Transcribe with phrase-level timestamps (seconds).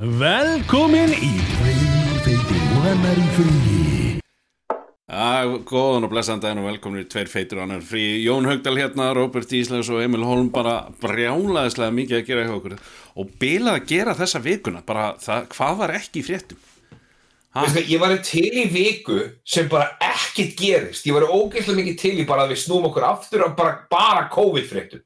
[0.00, 1.34] Velkomin í
[2.24, 4.20] Tveir og annar í fríi.
[5.10, 8.78] Já, góðan og blessan daginn og velkomin í Tveir feitur og annar frí Jón Haugdal
[8.80, 12.78] hérna, Róbert Íslands og Emil Holm bara brjálaðislega mikið að gera hjá okkur.
[13.20, 16.64] Og bilað að gera þessa vikuna bara það, hvað var ekki í fréttum?
[17.50, 17.66] Ha?
[17.66, 21.04] Veistu, ég var til í viku sem bara ekkert gerist.
[21.04, 24.24] Ég var ógeðslega mikið til í bara að við snúum okkur aftur og bara, bara
[24.32, 25.04] COVID-fréttum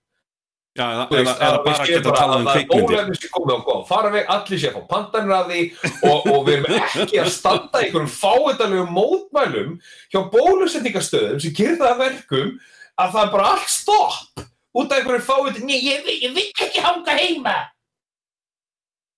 [0.74, 3.30] Já, eða, veist, eða, eða bara geta að tala um að það er bólæfni sem
[3.34, 5.60] komið á góð faraveg, allir sé að fá pandanir af því
[6.08, 9.76] og, og við erum ekki að standa í einhverjum fáetalegu mótmælum
[10.10, 11.54] hjá bólusetningastöðum sem
[11.92, 12.50] að verkum
[12.98, 14.42] að það er bara allt stopp
[14.74, 17.54] út af einhverjum fáetalegu Nei, ég, vil- ég vil ekki hanga heima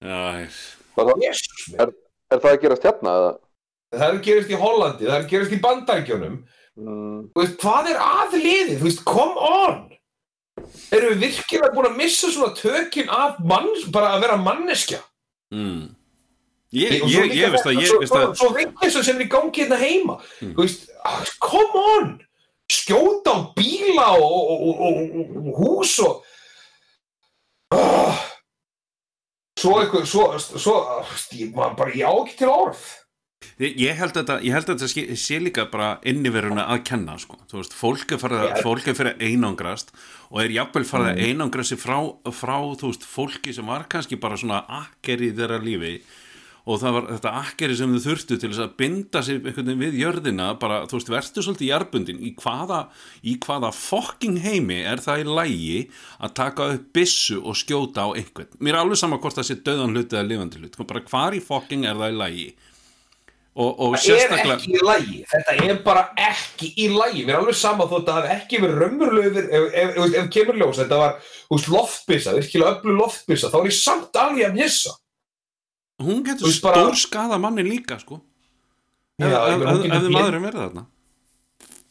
[0.05, 0.45] Já?
[1.25, 1.97] Jesus, man.
[2.33, 3.17] Er það að gerast hérna?
[3.17, 3.33] eða?
[3.97, 6.37] Það er að gerast í Hollandi, það er að gerast í Bandaríkjónum
[6.77, 8.75] Mm, Þú veist, hvað er að liðið?
[8.83, 9.79] Þú veist, come on
[10.95, 15.01] Erum við virkilega búin að missa svona tökin af mann, bara að vera manneskja?
[15.55, 15.85] mm.
[16.77, 19.25] Ég, svo ég, ég veist að ég Svo, veist svo, að svo vinklisum sem er
[19.25, 20.55] í gangi hérna heima Mm.
[20.59, 22.09] Veist, ah, come on
[22.67, 26.25] Skjóta á bíla og, og, og, og, hús og
[27.77, 28.19] ah.
[29.57, 30.75] Svo eitthvað, svo, svo,
[31.39, 32.83] ég, man, bara, ég á ekki til orð
[33.57, 34.35] Ég held að þetta,
[35.21, 37.39] sé, líka bara inniveruna að kenna sko.
[37.49, 38.21] Þú veist, fólk er
[38.93, 39.93] er fyrir að einangrast
[40.31, 41.17] og er jafnvel farið Mm.
[41.17, 41.99] að einangra sig frá,
[42.33, 46.01] frá þú veist, fólki sem var kannski bara svona akkeri í þeirra lífi
[46.67, 49.85] og það var þetta akkeri sem þau þurftu til þess að binda sig einhvern veginn
[49.85, 52.89] við jörðina bara, þú veist, verður svolítið jarbundin í hvaða,
[53.23, 58.09] í hvaða fokking heimi er það í lægi að taka upp byssu og skjóta á
[58.17, 61.33] einhvern mér er alveg sama hvort það sé döðan hlut eða lifandi hlut, bara hvar
[61.39, 62.49] í fokking er það í lægi
[63.57, 67.35] og, og Það er sérstaklega ekki í lagi, þetta er bara ekki í lagi, mér
[67.35, 70.59] er alveg sama þótt að það hafi ekki verið raunverulegur, ef, ef, ef, ef kemur
[70.61, 71.15] ljós, þetta var
[71.55, 74.93] hús loftbyssa, virkilega öllu loftbyssa, þá er ég samt alveg að missa.
[76.03, 78.21] hún Þú getur veist bara- stór skada manni líka sko
[79.17, 80.87] ef, Já, ef, þið maðurinn verið þarna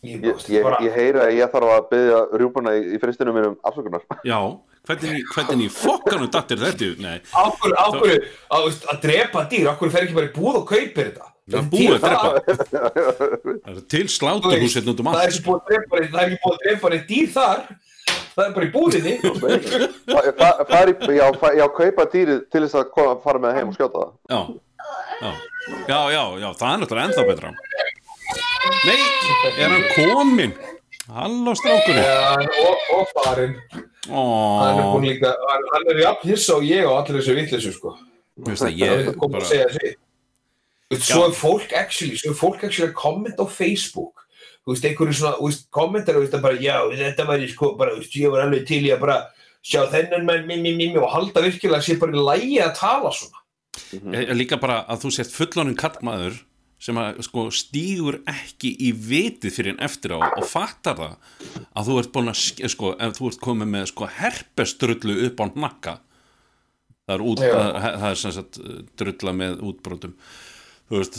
[0.05, 2.97] Ég, ég, ég, ég, bara, ég heyra að ég þarf að byggja rjúpuna í, í
[3.01, 4.03] fristinu mínum afsökunar.
[4.29, 4.37] já,
[4.85, 8.19] hvernig, fokkanum dattir þetta í- nei, ákvöru, ákvöru,
[8.53, 11.31] að, þú veist, að drepa dýr, ákvöru fer ekki bara í búð og kaupir þetta.
[11.45, 12.55] Það er búið að það- drepa.
[13.65, 14.05] Það er til
[14.75, 16.91] hérna um Það er ekki búið að drepa neitt- það er ekki búið að drepa
[16.93, 17.59] neitt dýr þar,
[18.35, 19.13] það er bara í búðinni.
[20.13, 21.25] Fa- fa- fari, já,
[21.59, 24.11] já, kaupa dýrið til þess að koma, fara með það heim og skjóta það.
[24.35, 24.41] já,
[25.25, 25.31] já,
[25.89, 27.53] já, já, já það er náttúrulega ennþá betra.
[28.85, 28.97] Nei,
[29.61, 30.53] er hann kominn?
[31.05, 32.01] Halló strákurinn.
[32.01, 32.33] Ja,
[32.65, 33.53] og, og farinn.
[34.09, 37.93] Hann er búin líka, hann, er jafn hissa og ég og allir þessu vitleysu, sko.
[38.41, 39.85] þú veist að Það ég er bara að segja sig.
[39.85, 40.01] Þú veist,
[40.93, 44.21] Svo er fólk actually, svo er fólk actually að kommenta á Facebook.
[44.65, 47.71] Þú veist, einhverju svona, þú veist, kommentar, þú veist, að bara, já, þetta var sko,
[47.77, 49.17] bara, þú veist, ég var alveg til í að bara
[49.65, 53.11] sjá þennan menn, mimi, mimi, og halda virkilega að sé bara í lægi að tala
[53.13, 53.41] svona.
[53.91, 56.37] Ég- ég líka bara að þú sért fullonum kallmaður
[56.79, 61.15] sem að sko stígur ekki í vitið fyrir en eftir á og fattar það
[61.75, 65.39] að þú ert búin að sk- sko, ef þú ert komið með sko herpestrullu upp
[65.41, 65.93] á hnakka
[67.05, 67.53] það er, út, Já.
[67.53, 70.13] það, er sem sagt uh, drulla með útbrotum
[70.89, 71.15] þú veist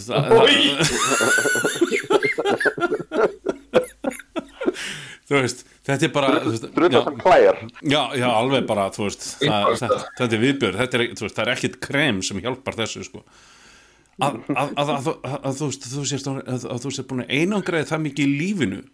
[5.27, 7.61] þú veist þetta er bara já, sem klæjar.
[7.83, 11.37] já, já, alveg bara þú veist, það, þetta, þetta er viðbjörn þetta er, þú veist,
[11.39, 13.25] það er ekkit krem sem hjálpar þessu sko.
[14.17, 18.07] Að, að, að, að, þú veist, þú sést að, þú sést búin að einangraði það
[18.07, 18.85] mikið í lífinu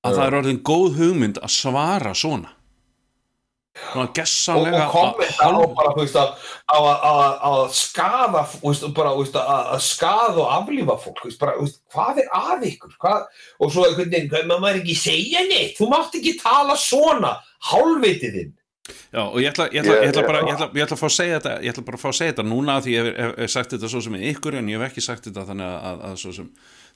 [0.00, 2.59] að það er orðin góð hugmynd að svara svona svona
[3.90, 8.44] Og, gessanlega og kommenta á bara, þú veist, að, að, að, að skaða,
[8.94, 9.40] bara, að,
[9.74, 13.26] að skaða og aflífa fólk, þú veist, bara, þú veist, hvað er að ykkur, hvað,
[13.58, 17.34] og svo einhvern veginn, maður maður ekki segja neitt, þú mátt ekki tala svona,
[17.70, 18.56] hálfvitið þinn.
[19.10, 21.06] Já, og ég ætla, ég, ætla, Ég- ætla bara, ég, ætla, ég ætla að fá
[21.06, 23.04] að segja þetta ég ætla bara að fá að segja þetta núna af því ég
[23.06, 25.44] hef, hef, hef sagt þetta svo sem er ykkur en ég hef ekki sagt þetta
[25.50, 26.48] þannig að, að, að svo sem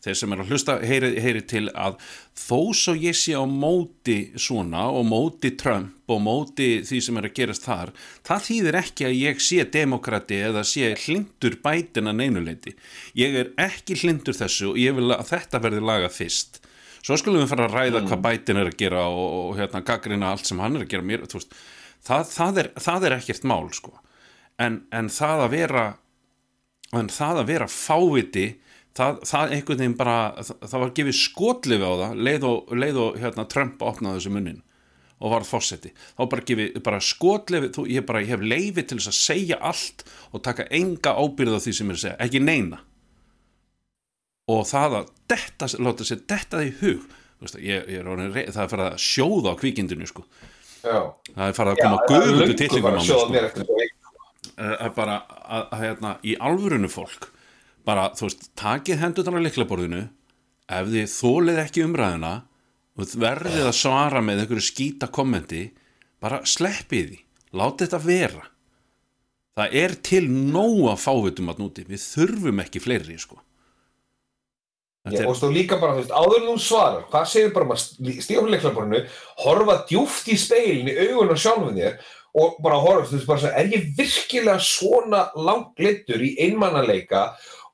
[0.05, 1.97] þeir sem er að hlusta heyri, heyri til að
[2.37, 7.29] þó svo ég sé á móti svona og móti Trump og móti því sem er
[7.31, 7.95] að gerast þar
[8.27, 12.77] það þýðir ekki að ég sé demokrati eða sé hlindur bætin að neynuleiti
[13.21, 16.61] ég er ekki hlindur þessu og ég vil að þetta verði lagað fyrst.
[17.05, 20.31] Svo skulum við fara að ræða hvað bætin er að gera og, og hérna gaggrina
[20.33, 21.53] allt sem hann er að gera mér, veist,
[22.05, 23.93] það, það, er, það er ekkert mál sko.
[24.57, 25.85] En, en það að vera
[26.95, 28.47] en það að vera fáviti
[28.99, 33.01] það, það einhvern veginn bara það, það var gefið skotlifi á það leið og, leið
[33.05, 34.63] og hérna, Trump opnaði þessu munnin
[35.25, 38.99] og varð fósetti þá bara gefið bara skotlifi þú, ég, bara, ég hef leifi til
[39.01, 40.05] þess að segja allt
[40.35, 42.81] og taka enga ábyrð á því sem ég er að segja ekki neina
[44.53, 47.05] og það að detta, láta sér detta því hug
[47.45, 50.23] veist, ég, ég er orðin, rey- það er farið að sjóða á kvikindinu sko.
[50.85, 53.33] Það er farið að koma guðvöldu tillingum á mig Sjóða sko.
[53.33, 54.13] mér eftir þetta.
[54.55, 57.31] uh, að bara að, að hérna, í alvörunu fólk
[57.87, 60.03] bara, þú veist, takið hendurnar á liklaborðinu
[60.75, 62.35] ef þið þólið ekki umræðina
[62.95, 65.65] og verðið að svara með einhverju skýta kommenti
[66.23, 67.23] bara sleppið því,
[67.53, 68.45] látið þetta vera.
[69.55, 73.39] Það er til nóga fávitum að núti, við þurfum ekki fleiri, sko.
[75.13, 78.21] Já, og þú líka bara, þú veist, áður en þú svarar, hvað segir bara maður
[78.25, 79.01] stíða á leiklaborinu,
[79.45, 81.99] horfa djúft í speilin í augun á sjálfum þér
[82.41, 87.27] og bara horfa, þú veist, bara er ég virkilega svona langt leittur í einmannaleika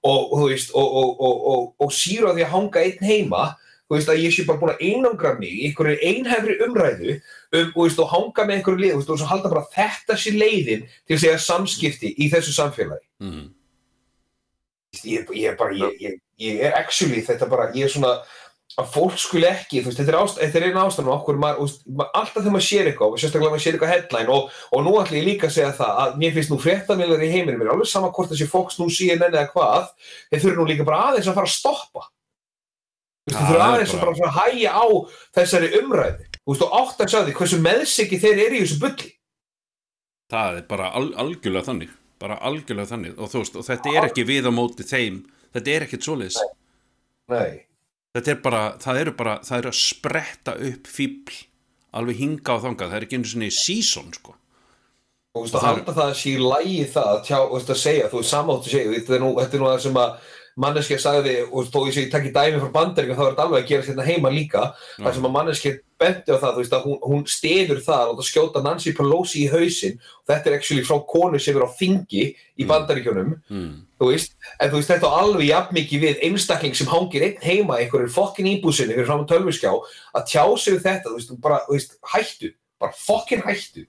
[0.02, 3.44] og, veist, og, og, og, og, og síru að því að hanga einn heima,
[3.88, 7.72] þú veist, að ég sé bara búin að einangra mig í einhverju einhæfri umræðu um,
[7.74, 11.40] og, og hanga með einhverju lið, og halda bara þetta sé leiðin til að segja
[11.46, 13.06] samskipti í þessu samfélagi.
[13.24, 13.48] Mm,
[15.04, 18.14] ég, ég er bara, ég, ég, ég er actually þetta bara, ég er svona
[18.80, 21.82] að fólk skuli ekki, veist, þetta er, ást, þetta er eina ástæðan okkur, maður, veist,
[22.00, 24.94] ma- alltaf þegar maður sér eitthvað, og sérstaklega maður sér eitthvað headline og, og nú
[25.00, 27.90] ætlum ég líka að segja það að mér finnst nú fréttamiðlar í heiminum, mér alveg
[27.92, 29.92] sama hvort þessi Fox nú CNN eða hvað,
[30.32, 32.08] þeir þurfa nú líka bara aðeins að fara að stoppa.
[33.30, 34.84] Þeir þurfa aðeins að bara- að hæja á
[35.38, 39.10] þessari umræði, veist, og átt að sagði hversu meðsiki þeir eru í þessu bulli.
[40.30, 43.16] Það er bara al, algjörlega þannig bara algjörlega þannig.
[43.18, 45.22] Og og þetta er ekki við á móti þeim
[45.54, 46.36] þetta er ekkit svoleiðis.
[47.30, 47.62] Nei,
[48.16, 51.38] þetta er bara, það eru bara, það eru að spretta upp fíbl
[52.00, 54.36] alveg hinga á þangað, það er ekki einu sinni season sko.
[55.30, 57.10] Þú veist Og að halda það að sé í lægi það
[57.74, 58.70] að segja, þú veist samáttu
[59.22, 60.30] nú, þetta er nú það sem að
[60.60, 63.62] manneskja sagði, og þó ég segi takk í dæmi frá bandaríkjum, þá er þetta alveg
[63.62, 64.64] að gera hérna heima líka,
[64.98, 68.18] þar sem að manneskja benti á það, þú veist að hún, hún steður það og
[68.18, 71.70] það skjóta Nancy Pelosi í hausinn og þetta er actually frá konu sem er á
[71.76, 73.70] þingi í bandaríkjunum, mm.
[74.00, 77.44] þú veist, en þú veist þetta á alveg jafn mikið við einstakling sem hangir einn
[77.44, 81.36] heima í einhverjum fokkin íbúsinni fyrir fram á tölvuskjá að tjá sig þetta, þú veist,
[81.44, 83.86] bara, þú veist, hættu, bara fokkin hættu.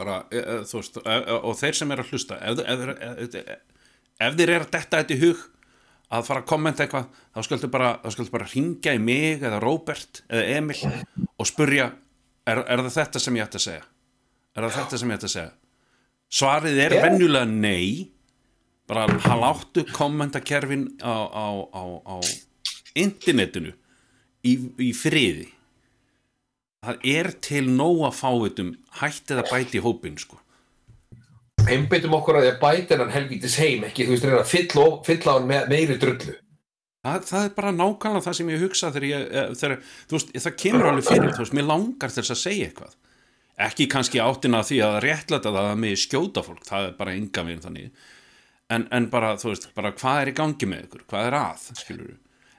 [0.00, 3.34] bara, e, e, þú veist, e, og þeir sem er að hlusta ef, ef, ef,
[3.38, 3.80] ef,
[4.26, 5.48] ef þeir eru að detta þetta í hug
[6.10, 7.90] að fara að kommenta eitthvað þá skaldu bara,
[8.34, 10.78] bara ringja í mig eða Róbert eða Emil
[11.38, 11.90] og spurja,
[12.46, 13.84] er, er það þetta sem ég ætti að segja
[14.56, 15.52] er það þetta sem ég ætti að segja
[16.40, 17.02] svarið er Já.
[17.06, 18.10] venjulega nei
[18.90, 22.16] bara haláttu kommentakerfin á, á, á, á
[22.98, 23.72] internetinu
[24.42, 25.46] í, í friði
[26.84, 30.38] það er til nóga fáitum hættið að bæti í hópin sko.
[31.68, 34.86] Einbyttum okkur að því að bæta hennan helvítis heim ekki, þú veist, reyna að fylla,
[35.06, 36.36] fylla hann með meiri drullu.
[37.00, 39.76] Það, það er bara nákvæmlega það sem ég hugsa þegar ég, eh, þegar,
[40.08, 42.96] þú veist, það kemur alveg fyrir, þú veist, mér langar þess að segja eitthvað.
[43.60, 47.46] Ekki kannski áttina því að réttlæta það að mig skjóta fólk það er bara enga
[47.48, 48.08] við þannig.
[48.70, 51.06] En, en bara, þú veist, bara hvað er í gangi með ykkur?
[51.10, 52.18] Hvað er að, skilur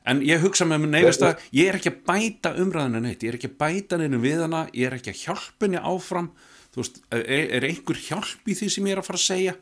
[0.10, 3.34] en ég hugsa með mér neyfist að ég er ekki að bæta umræðinu neitt, ég
[3.34, 6.32] er ekki að bæta neinu við hana, ég er ekki að hjálpa henni áfram
[6.72, 7.24] þú veist, er,
[7.58, 9.56] er einhver hjálp í því sem ég er að fara að segja?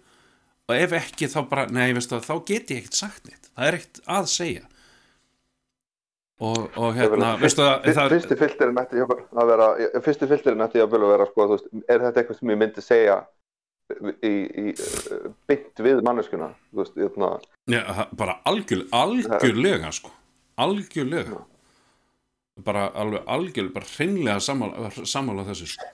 [0.69, 3.77] Og ef ekki þá bara, nei, veistu þá get ég ekkert sagt neitt, það er
[3.79, 4.67] ekkert að segja.
[6.39, 9.65] Og, og hérna, veistu það, Fyrsti filterinn ætti að vera
[10.05, 13.17] Fyrsti filterinn ætti að vera sko, þú veist, Er þetta eitthvað sem ég myndi segja
[14.23, 14.63] í, í,
[15.49, 17.33] beint við manneskuna Þú veist, hérna
[17.73, 17.81] Já,
[18.15, 20.13] bara algjör, algjörlega sko,
[20.63, 21.43] algjörlega.
[22.63, 25.91] Bara alveg algjörlega bara hreinlega sammála þessu sko.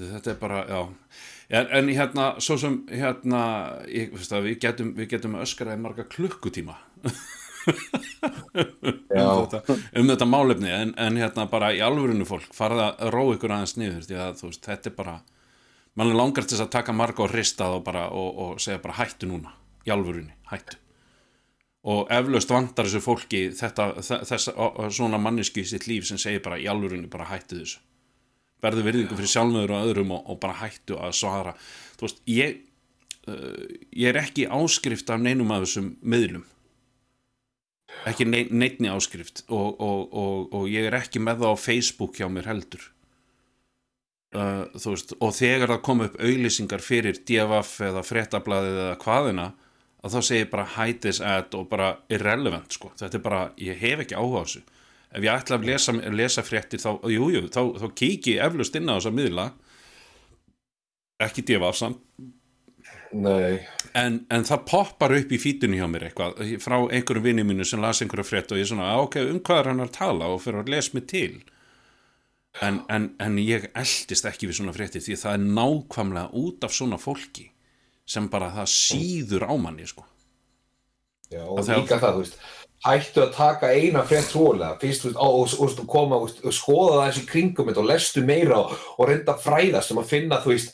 [0.00, 0.80] Þetta er bara, já.
[1.50, 3.42] En, en hérna, svo sem hérna,
[3.90, 6.78] ég, við getum getum öskraði marga klukkutíma.
[7.60, 10.70] Um, þetta, um þetta málefni.
[10.72, 14.40] En, en hérna bara í alvörinu fólk farið að róa ykkur aðeins niður því að
[14.46, 15.16] veist, þetta er bara
[16.00, 18.96] mann langar til þess að taka marga og rista og, bara, og, og segja bara
[19.02, 19.52] hættu núna.
[19.84, 20.80] Í alvörunni, hættu.
[21.90, 23.90] Og eflaust vantar þessu fólki þetta,
[24.32, 24.50] þess,
[24.96, 27.84] svona manneski í sitt líf sem segir bara í alvörunni bara hættu þessu
[28.62, 31.54] verður virðingu fyrir sjálfmöður og öðrum og, og bara hættu að svara.
[31.98, 32.58] Þú veist, ég
[33.28, 36.46] uh, ég er ekki áskrift af neinum af þessum miðlum.
[38.06, 40.14] Ekki nei, neinni áskrift og, og,
[40.54, 42.84] og, ég er ekki með það á Facebook hjá mér heldur.
[44.30, 49.46] Uh, þú veist og þegar það kom upp auglýsingar fyrir DFF eða fréttablaðið eða hvaðina
[50.00, 53.80] að þá segir bara hide this ad og bara irrelevant sko, þetta er bara, ég
[53.82, 54.62] hef ekki áhuga á þessu
[55.10, 58.76] ef ég ætla að lesa, lesa fréttir þá, jújú, jú, þá, þá kíki ég eflust
[58.78, 59.46] inn á þessa miðla.
[61.20, 61.98] Ekki DFF samt
[63.10, 63.58] Nei,
[63.98, 67.82] en, en það poppar upp í fítinu hjá mér eitthvað frá einhverjum vinni mínu sem
[67.82, 70.28] las einhverja frétt og ég er svona, "Ah, ok, um hvað er hann að tala?
[70.30, 71.42] Og fyrir að lesa mig til.
[72.62, 76.72] En, en, en ég eldist ekki við svona fréttir því það er nákvæmlega út af
[76.74, 77.50] svona fólki
[78.06, 80.06] sem bara það síður á manni sko.
[81.30, 82.38] já, Og líka það, þú veist
[82.84, 86.54] hættu að taka eina frétt trúlega fyrst, veist, og, og, og, og koma og, og
[86.56, 90.08] skoða það eins í kringum þetta og lestu meira og, og reynda fræðast um að
[90.14, 90.72] finna, þú veist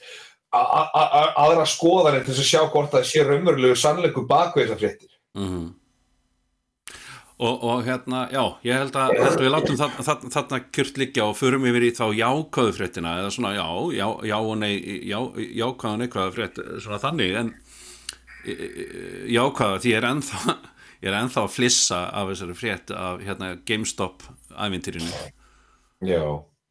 [0.56, 5.10] aðra skoðanir til að sjá hvort það sé raunverulegu sannleiku baku þessar fréttir.
[5.36, 5.74] Mhm.
[7.36, 11.00] Og, og hérna, já, ég held að, held að við látum þarna, þarna, þarna kjört
[11.02, 14.70] liggja og förum yfir í þá jákvæðu fréttina eða svona já, já, já og nei
[15.04, 17.50] já, jákvæðu neikvæðu frétt svona þannig en
[18.40, 18.86] e, e,
[19.36, 20.56] jákvæða því ég er ennþá
[21.02, 25.10] ég er ennþá að flissa af þessari frétt af hérna GameStop ævintýrinu.
[26.04, 26.22] Já.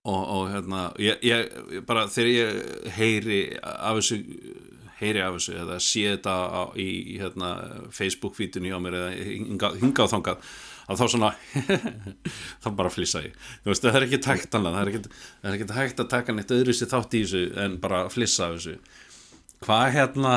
[0.05, 4.19] og, og hérna ég, ég bara þegar ég heyri af þessu
[4.99, 7.49] heyri af þessu eða sé þetta á, í hérna,
[7.93, 10.53] Facebook fítinu hjá mér eða hingað, hingað og þangað
[10.85, 11.31] að þá svona
[12.63, 13.35] þá bara flissa ég.
[13.65, 15.01] Veist það er ekki taktanlega það er ekki,
[15.41, 18.47] það er ekki hægt að taka neitt öðru sér þátt í þessu en bara flissa
[18.47, 18.77] af þessu.
[19.65, 20.33] Hvað hérna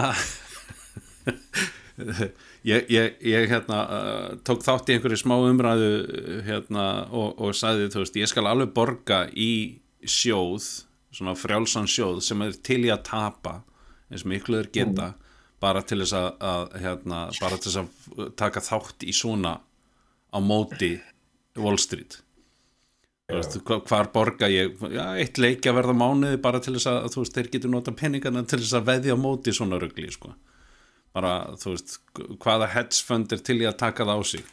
[2.67, 7.55] ég, ég, ég hérna uh, tók þátt í einhverju smá umræðu uh, hérna og, og
[7.59, 9.51] sagði þú veist ég skal alveg borga í
[10.05, 10.67] sjóð
[11.15, 13.57] svona frjálsan sjóð sem er til í að tapa
[14.11, 15.11] eins og miklu þeir geta
[15.61, 19.57] bara til þess að, að hérna, bara til þess að taka þátt í svona
[20.31, 20.93] á móti
[21.59, 22.21] Wall Street
[23.29, 27.25] veist, hva- hvar borga ég já, eitt leikja verða mánuði bara til þess að þú
[27.25, 30.31] veist, þeir getur nota peningana til þess að veðja á móti svona rugli sko.
[31.17, 31.99] Bara, þú veist,
[32.43, 34.47] hvaða hedge fund er til í að taka það á sig?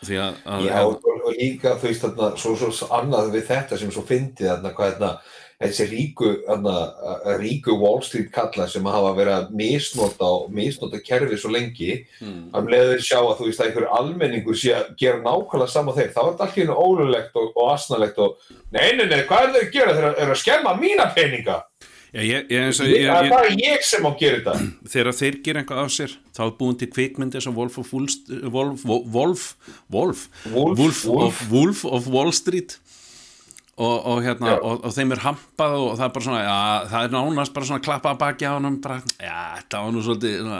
[0.00, 3.78] Því að, að Já, og, og líka þú veist þarna, svo, svo, annað við þetta
[3.80, 5.10] sem svo fyndið þarna, hvað þarna,
[5.60, 6.74] þessi ríku, þarna,
[7.36, 12.46] ríku Wall Street kalla sem hafa verið að misnota og misnota kerfi svo lengi mm,
[12.56, 16.14] að leiður sjá að þú veist að einhver almenningur sé að gera nákvæmlega sama þeir
[16.14, 18.40] þá er þetta allir ólulegt og, og asnalegt og
[18.72, 19.98] nei, nei, nei, hvað er þau að gera?
[19.98, 21.60] Þeir eru að skemma mína peninga
[22.10, 24.92] já, ég, ég, og, Það ég, er ég, bara ég sem á að gera þetta
[24.94, 28.08] þegar þeir gera eitthvað af sér þá er búin til kvikmyndi sem Wolf of, Wall
[28.10, 29.48] St- Wolf, Wolf,
[29.90, 30.24] Wolf.
[30.50, 32.78] Of, Wolf of Wall Street
[33.80, 34.58] og, og, hérna, Já.
[34.60, 36.56] og, og þeim er hampað og það er bara svona, já,
[36.90, 40.50] það er nánast bara svona klappa baki á hann bara, já, þetta var nú svolítið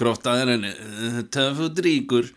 [0.00, 2.32] gróftaður en uh, töfut ríkur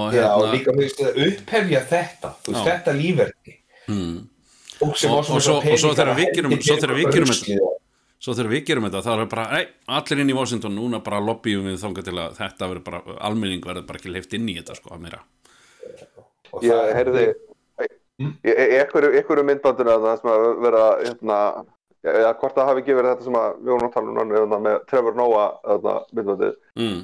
[0.00, 2.72] og Já, og hérna líka þú veist að upphefja þetta þú veist, Já.
[2.72, 3.54] þetta lífverdi
[3.86, 4.18] hmm,
[4.82, 7.76] og, svo- þegar við gerum- svo þegar við gerum þetta-
[8.20, 11.20] svo þegar við gerum þetta þá er bara, nei, allir inn í Washington núna bara
[11.20, 14.56] lobbyum við þangað til að þetta verður bara, almenning verður bara ekki leift inn í
[14.60, 15.20] þetta sko að meira.
[16.62, 17.34] Ég heyrði
[18.20, 18.34] Mm.
[18.44, 21.36] í í einhverju, einhverju myndbandinu að það sem að vera hérna,
[22.04, 24.34] eða hvort það hafi ekki verið þetta sem að við vorum að tala um núna,
[24.36, 26.54] hérna, með Trevor Noah myndbandið.
[26.76, 26.98] Mm,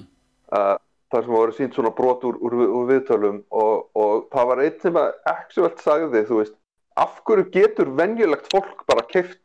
[0.53, 0.77] uh,
[1.11, 4.81] þar sem voru sínt svona brot úr, úr, úr viðtölum og, og það var einn
[4.83, 6.55] sem að actualt sagði, þú veist
[6.97, 9.41] af hverju getur venjulegt fólk bara keift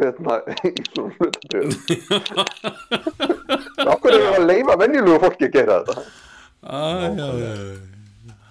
[0.00, 1.74] hérna, í svona hlutabrjöðum
[3.90, 5.96] af hverju er að leifa venjulegu fólki að gera þetta?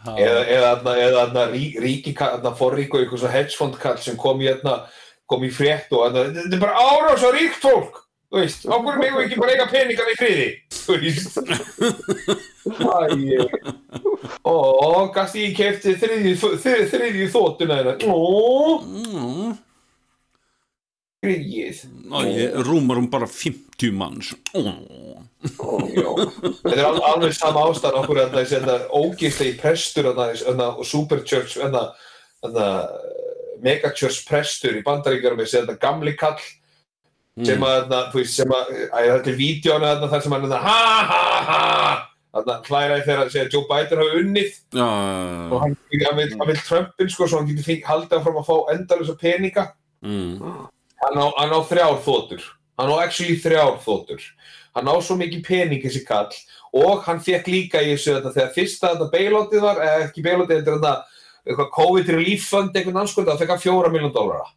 [0.05, 0.41] Eða,
[0.93, 1.45] eða,
[1.81, 2.13] ríki
[2.59, 4.75] forríku eitthvað svo hedgefond kall sem kom í, þarna,
[5.25, 8.04] kom í frétt og þetta er bara árás á ríkt fólk
[8.35, 11.35] þú veist, hverju megum við ekki bara eiga peningan í friði þú veist.
[12.65, 13.45] Æ,
[14.43, 14.55] ó,
[15.15, 18.19] gasti ég kefti þriðju, þóttuna þeirra ó,
[18.83, 19.53] mm,
[22.27, 24.33] ég rúmar um bara 50 manns.
[24.53, 25.23] Oh.
[25.95, 26.09] Já,
[26.59, 31.55] þetta er al alveg sama ástæðan okkur að þessi þetta ógistegi prestur þarna, og superchurch
[31.61, 31.87] þarna,
[32.43, 32.67] þarna,
[33.65, 36.41] megachurch prestur í bandaríkjarum þessi þetta gamli kall
[37.43, 40.45] sem að þarna, þú veist, sem að að þetta er vídjónu þarna þar sem hann
[40.45, 41.63] þarna ha ha ha.
[42.35, 44.55] Þarna hlæraði þegar að segja Joe Biden hafi unnið.
[44.75, 44.87] Já,
[45.51, 46.01] og hann, vil,
[46.35, 49.67] hann vil Trumpin sko svo hann getur fengt haldið áfram að fá endalusa peninga.
[50.05, 50.55] Mm,
[51.03, 52.43] hann á, hann á þrjár þóttur
[52.75, 54.21] hann á actually þrjár þóttur
[54.75, 56.31] hann á svo mikið pening þessi kall.
[56.75, 60.59] Og hann fekk líka í þessu þetta þegar fyrsta þetta bailoutið var, eða ekki bailoutið
[60.59, 60.95] þetta er þetta
[61.45, 64.47] eitthvað COVID relief fund einhvern anskölda, þá fekk hann fjóra miljón dólara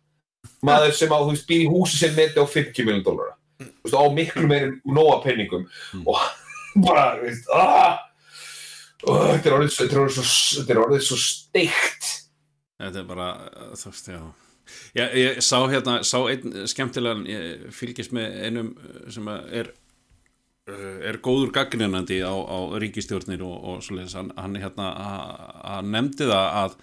[0.67, 3.87] maður sem á, þú veist, býr í húsi sem neti á 50 miljón dólara þú
[3.87, 5.67] veist, á miklu meir nóa peningum
[6.05, 6.21] og
[6.87, 8.05] bara, þú veist, aah
[9.07, 10.27] þetta er orðið svo, þetta er orðið svo,
[10.59, 12.13] þetta er orðið svo steikt.
[12.83, 14.23] þetta er bara uh, þú veist, já.
[14.99, 19.71] Ég, ég sá hérna, sá einn skemmtilegan ég fylgist með einum uh, sem er
[20.69, 24.91] uh, er góður gaggrinandi á, á ríkistjórnir og, og svoleiðis, hann, hann hérna
[25.63, 26.79] hann nefndi það að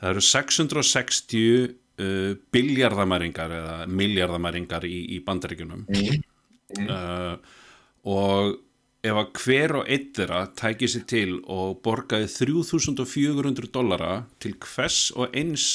[0.00, 5.86] það eru 660 uh, biljardamæringar eða miljardamæringar í, í bandaríkjunum.
[6.74, 7.34] Uh,
[8.10, 8.60] og
[9.04, 15.10] ef að hver og einn þeirra tæki sér til og borgaði 3400 dollara til hvers
[15.14, 15.68] og eins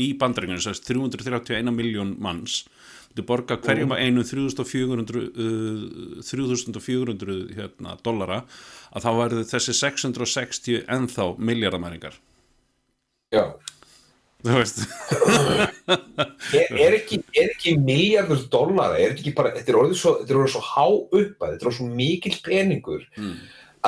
[0.00, 2.64] í bandaríkjunum, þess að 331 miljón manns
[3.16, 8.44] þú borga hverjum að einu 3400 uh, 3400 hérna, dollara
[8.94, 12.18] að þá verður þessi 660 ennþá miljardamæringar
[13.34, 13.44] Já.
[16.56, 20.52] Er, er ekki, er ekki miljardur er þetta ekki bara, þetta er orðið svo, er
[20.54, 23.36] svo há uppað, þetta er svo mikill peningur mm.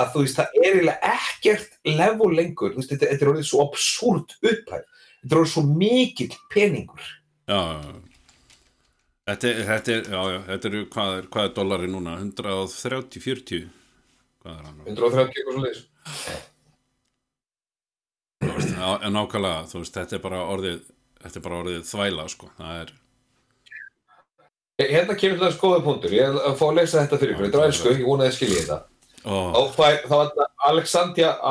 [0.01, 3.67] að þú veist, það er eiginlega ekkert level lengur, veist, þetta, þetta er orðið svo
[3.67, 4.87] absúrt upphæð,
[5.23, 7.13] þetta er orðið svo mikill peningur.
[7.49, 8.01] já.
[9.23, 12.17] Þetta, er- þetta er, já, já, þetta eru, hvað er, hvað er dollari núna?
[12.19, 13.69] 130, 40?
[14.43, 14.81] Hvað er hann?
[14.83, 15.85] 130 eitthvað svo leiðis.
[18.77, 20.81] En nákvæmlega, þú veist, þetta er bara orðið,
[21.23, 22.51] þetta er bara orðið þvæla, sko.
[22.59, 22.93] Það er,
[24.83, 27.61] Hérna kemur þess góða punktur, ég ætla að fá að lesa þetta fyrir ykkur, þetta
[27.61, 28.79] er ensku, ég vonaði að skilja þetta.
[29.23, 30.47] ó, Og það er- það var þetta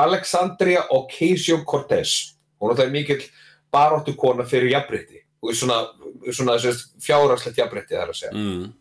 [0.02, 3.24] Alexandria, Ocasio-Cortez, hún er alltaf mikill
[3.72, 5.78] baróttu kona fyrir jafnrétti, og svona,
[6.34, 6.58] svona
[7.00, 8.34] fjárarslegt jafnrétti það er að segja.
[8.34, 8.74] mm,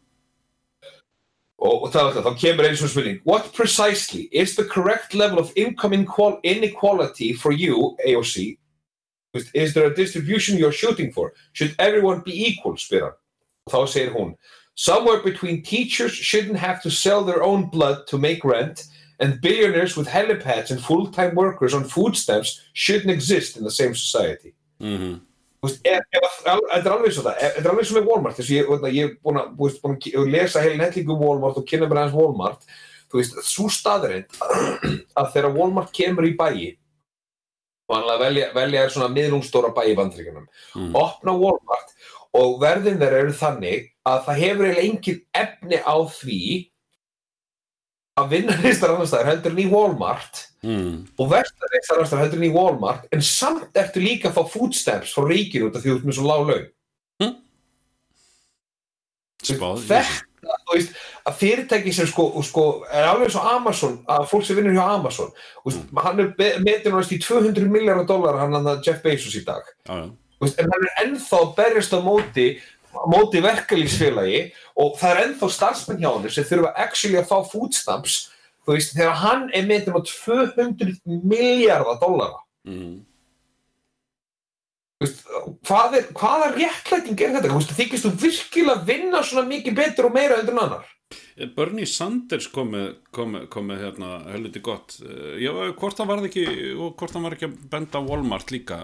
[1.61, 5.14] Og, og það var það, þá kemur eins og spurning What precisely is the correct
[5.14, 8.57] level of income inqual- inequality for you, AOC?
[9.55, 11.35] Is there a distribution you're shooting for?
[11.52, 13.12] Should everyone be equal, spyr hann.
[13.67, 14.35] Og þá segir hún
[14.75, 18.87] Somewhere between teachers shouldn't have to sell their own blood to make rent
[19.19, 23.95] and billionaires with helipads and full-time workers on food stamps shouldn't exist in the same
[23.95, 24.55] society.
[24.81, 25.29] mm, Þú
[25.61, 29.11] þetta er alveg svo það, ef- þetta er alveg svo með Walmart, þess að ég,
[29.11, 29.50] er búin að,
[30.33, 32.64] lesa heilin hellingu um Walmart og kynna mér aðeins Walmart,
[33.11, 34.38] þú veist, svo staðreind
[35.21, 36.71] að þegar Walmart kemur í bæi,
[37.90, 40.47] vanlega velja, velja er svona miðlungstóra bæi í bandríkunum,
[40.79, 41.93] mm, opna Walmart
[42.38, 46.38] og verðin þeirra eru þannig að það hefur eiginlega engin efni á því
[48.19, 50.47] að vinna neistar annars staðar heldur en í Walmart.
[50.67, 54.40] Mm, og versta neistar annars staðar heldur en í Walmart en samt ertu líka að
[54.40, 56.69] fá food stamps frá ríkinu út af því þú ert með svo lág laun.
[59.40, 64.45] Spáð, þetta, þú veist, að fyrirtæki sem sko, sko, er alveg svo Amazon að fólk
[64.45, 65.31] sem vinnur hjá Amazon
[65.64, 69.64] veist, hann er metinn næst í 200 miljardar dólar hann að Jeff Bezos í dag.
[69.88, 72.47] Já, Þú veist, en hann er ennþá berjast á móti
[73.11, 74.40] móti verkalýsfélagi
[74.82, 78.16] og það er ennþá starfsmenn hjá hann sem þurfa actually að fá food stamps
[78.66, 82.98] þú veist, þegar hann er metinn á 200 miljardar dólara mm,
[85.00, 85.20] Þú veist,
[85.64, 87.48] hvað er, hvaða réttlæting er þetta?
[87.48, 90.90] Þú veist, þykist þú virkilega vinna svona mikið betur og meira en annar?
[91.57, 95.48] Bernie Sanders kom með, kom, með- kom með hérna helviti gott uh, já,
[95.79, 96.44] hvort hann var ekki
[96.76, 98.83] og hvort hann var ekki að benda Walmart líka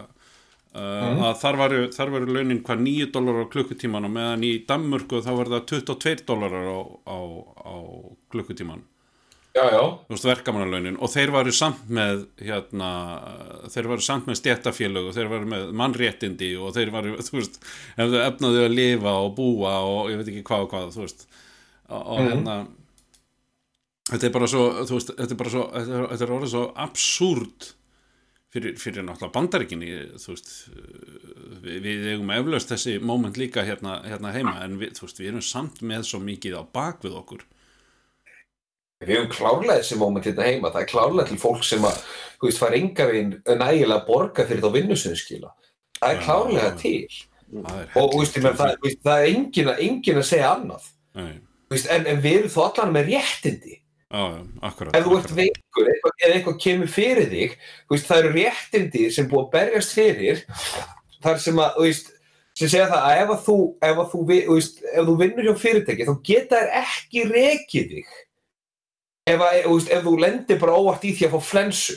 [0.76, 4.52] uh, að þar varu, þar varu launin hvað 9 dólar á klukkutíman og meðan í
[4.68, 7.18] Danmörku þá var það 22 dólarar á, á,
[7.64, 7.74] á
[8.32, 8.84] klukkutíman
[9.56, 9.80] Já, já.
[10.04, 10.96] þú veist verkamannalaunin.
[11.00, 12.88] Og þeir varu samt með hérna,
[13.72, 17.56] þeir varu samt með stjættafélög og þeir varu með mannréttindi og þeir varu, þú veist,
[17.96, 21.06] ef þau efnaðu að lifa og búa og ég veit ekki hvað og hvað, þú
[21.06, 21.24] veist.
[21.86, 22.58] Og, og hérna
[24.10, 26.52] þetta er bara svo, þú veist, þetta er bara svo þetta er, þetta er orðið
[26.52, 27.70] svo absúrt
[28.54, 29.90] fyrir, fyrir náttúrulega bandaríkinni
[30.22, 30.50] þú veist
[31.64, 35.32] við, við eigum eflaust þessi moment líka hérna, hérna heima en við, þú veist, við
[35.32, 37.44] erum samt með svo mikið á bak við okkur
[39.04, 40.70] Við hefum klárlega þessi moment hérna heima.
[40.72, 41.98] Það er klárlega til fólk sem að,
[42.40, 45.50] þú veist, fær enga veginn nægilega að borga fyrir þá vinnu sem þau skila.
[45.98, 46.94] Það er klárlega til.
[47.52, 50.88] það er Og, þú veist, það, það er engin, að- engin að segja annað.
[51.12, 53.76] Þú veist, en, en við erum þó allan með réttindi.
[54.10, 54.24] Já,
[54.68, 57.56] akkurat Ef þú ert veikur, eða eitthvað kemur fyrir þig,
[57.90, 60.44] veist, það eru réttindi sem búið að berjast fyrir,
[61.24, 62.12] þar sem að, veist,
[62.56, 63.58] sem segja það að ef að þú,
[63.90, 68.16] ef að þú, veist, ef þú vinnur hjá fyrirtæki, þá geta þær ekki rekið þig.
[69.26, 71.96] Ef, að, ef þú lendir bara óvart í því að fá flensu,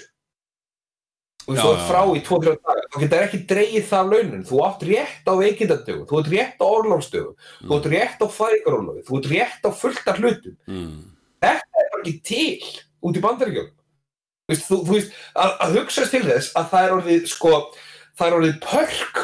[1.50, 4.44] Já, þú ert frá í 2-3 dagar, þá geta þær ekki dreigið það launin.
[4.46, 9.06] Þú átt rétt á veikindadögum, þú átt rétt á orlofsdögum, þú átt rétt á færingarorlofi,
[9.08, 10.58] þú átt rétt á fullt af hlutum.
[10.70, 11.00] Mm,
[11.44, 12.72] þetta er bara ekki til
[13.06, 13.76] út í bandaríkjum
[14.58, 17.54] þú veist, að, að hugsa til þess að það er orðið sko,
[18.18, 19.22] það er orðið pörk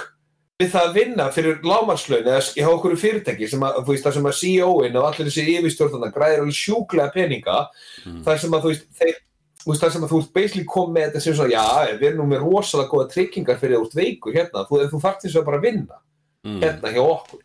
[0.62, 4.18] við það að vinna fyrir lámarslaun eða hjá okkur fyrirtæki sem að, þú veist, það
[4.18, 7.58] sem að CEO-in og allir þessi yfirstjórnana græðir alveg sjúklega peninga.
[8.06, 8.22] Mm.
[8.28, 9.18] þar sem að þú veist, þeir,
[9.64, 12.08] þú veist, þar sem að þú ert basically kom með þetta sem svona, já, við
[12.08, 15.48] erum nú með rosalega góða tryggingar fyrir ert veikur hérna, þú, þú þarft þess að
[15.50, 16.00] bara vinna
[16.48, 17.44] mm, hérna hjá okkur.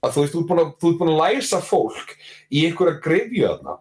[0.00, 0.50] Að þú veist, þú ert
[1.00, 2.12] búin að, læsa fólk
[2.52, 3.80] í einhverja grifju þarna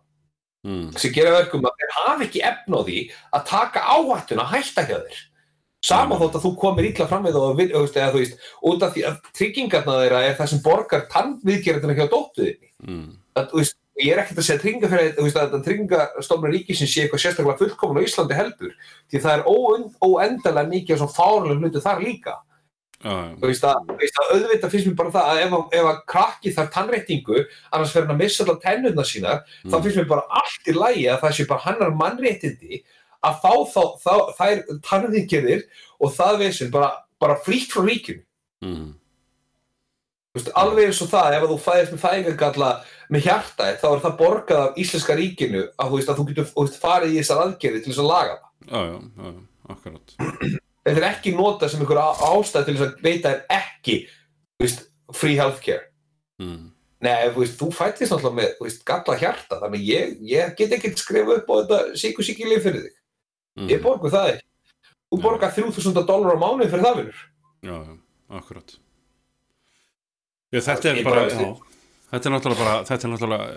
[0.67, 3.02] mm, sem gera verkum að þeir hafa ekki efn á því
[3.38, 5.26] að taka áhættuna að hætta hjá þér.
[5.89, 6.19] Sama Nei.
[6.19, 9.04] þótt að þú komir ítla fram við og vil, eða, þú veist, út af því
[9.08, 13.06] að tryggingarna þeirra er það sem borgar tannviðgerðina hjá dóttuðinni mm,
[13.39, 17.24] að, veist, ég er ekkert að segja tryggingafélag þú veist, að tryggingastofnur ríkisins sé eitthvað
[17.24, 18.76] sérstaklega fullkomun á Íslandi heldur
[19.12, 22.36] því það er óend, óendalega mikið af svona fárlega hlutu þar líka
[23.00, 25.86] þú veist að, þú veist að auðvitað finnst mér bara það að ef, að- ef
[25.92, 27.38] að krakki þarf tannréttingu
[27.72, 29.84] annars verður hann að missa allar tennurna sínar þá Mm.
[29.86, 32.84] finnst mér bara allt í lægi að það sé bara hannar mannréttindi
[33.24, 35.64] að fá þá, þá þær tannviðgerðir
[36.00, 38.22] og það veginn bara, bara frítt frá ríkjum
[38.64, 38.96] mm.
[40.36, 42.68] Veist, alveg eins og það, ef að þú fæðist með fæðingargalla
[43.10, 46.50] með hjarta þá er það borgað af íslenska ríkinu að þú veist að þú getur
[46.60, 48.50] veist, farið í þessar aðgerði til þess að laga það.
[48.70, 49.42] já, já, já, já,
[49.74, 53.96] akkurat Þetta er ekki notað sem einhver ástæð til þess að veita þér ekki
[54.63, 55.86] veist, free healthcare.
[56.42, 56.68] mm.
[57.00, 61.38] Nei, þú þú fættist náttúrulega með veist, galla hjarta, þannig ég, ég get ekki skrifa
[61.39, 62.96] upp á þetta síku síki lif fyrir þig.
[63.60, 63.70] Mm.
[63.72, 64.46] Ég borgu það ekki.
[65.10, 67.22] Þú borgar 3000 dólar á mánuði fyrir það vinnur.
[67.63, 67.96] já, já,
[68.39, 68.76] akkurat
[70.52, 71.68] já, þetta er Ég bara, bara- já
[72.10, 73.48] þetta er náttúrulega bara, þetta er náttúrulega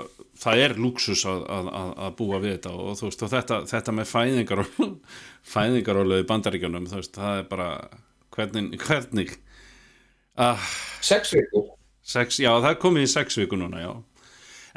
[0.00, 3.32] uh, það er luxus að, að, að, að búa við þetta og þú veist, og
[3.34, 4.62] þetta, þetta með fæðingar
[5.54, 7.68] fæðingarólöði bandaríkjunum, þú veist, það er bara
[8.36, 9.34] hvernig, hvernig
[10.40, 10.70] ah,
[11.04, 11.68] Sex vikur.
[12.02, 13.92] sex, já, það er komið í sex viku núna, já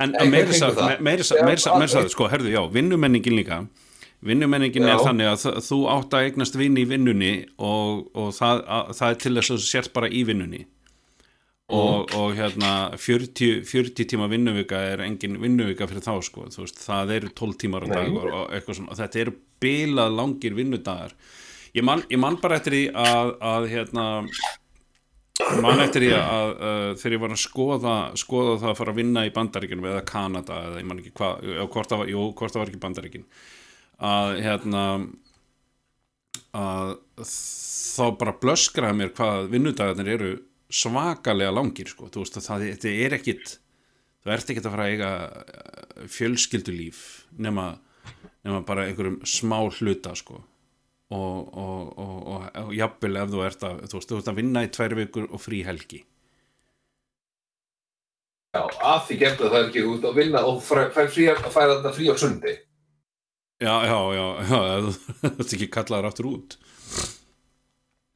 [0.01, 1.01] en Nei, meiri ég sað, kringum það.
[1.05, 2.13] meiri sað, Já, meiri sað, meiri sað, alveg.
[2.15, 3.59] sko, herðu, já, vinnumenningin líka
[4.25, 7.31] vinnumenningin er þannig að þú átt að eignast vinn í vinnunni
[7.61, 10.63] og, og það, að, það er til þess að þú sért bara í vinnunni
[11.71, 16.81] og, og hérna 40, 40 tíma vinnuvika er engin vinnuvika fyrir þá sko, þú veist,
[16.83, 20.57] það eru 12 tímar á dag og, og eitthvað svona, og þetta eru bilað langir
[20.57, 21.15] vinnudagar.
[21.73, 24.05] Ég man, ég man bara eftir því að, að hérna
[25.63, 29.01] man eftir því að uh, þegar ég var að skoða, skoða það að fara að
[29.01, 33.27] vinna í bandaríkjunum eða Kanada eða ég man ekki hvað, hvort það var ekki bandaríkin
[34.03, 34.83] að hérna
[36.53, 36.95] að
[37.25, 40.33] þá bara blöskraði mér hvað vinnudagarnir eru
[40.73, 43.57] svakalega langir sko, þú veist að það þetta er ekkit
[44.23, 47.03] þú ert ekkit að fara að eiga eh, fjölskyldulíf
[47.43, 47.67] nema,
[48.45, 50.39] nema bara einhverjum smá hluta sko.
[51.13, 54.37] Og, og, og, og, og jafnvel ef þú ert að þú veist, þú ert að
[54.39, 55.99] vinna í tvær vikur og frí helgi.
[58.53, 61.43] Já, að því gert að það er ekki út að vinna og fær frí að
[61.53, 62.53] færa þetta frí á sundi.
[63.61, 64.57] Já, já, já, já,
[64.87, 64.93] þú
[65.27, 66.57] þetta ekki kallaður aftur út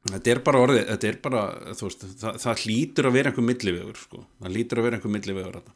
[0.08, 1.42] Þetta er bara orðið, þetta er bara,
[1.76, 5.12] þú veist, það, það hlýtur að vera einhver millivegur, sko, það hlýtur að vera einhver
[5.16, 5.74] millivegur þetta.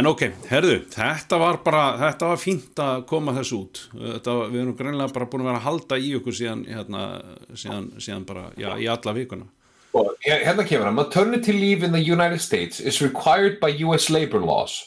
[0.00, 4.62] En ok, herðu, þetta var bara, þetta var fínt að koma þessu út, þetta, við
[4.62, 7.02] erum greinlega bara búin að vera að halda í okkur síðan, hérna,
[7.52, 9.50] síðan, síðan bara, já, í alla vikuna.
[9.92, 14.08] Og hér- hérna kemur það, maternity leave in the United States is required by US
[14.08, 14.78] labor laws.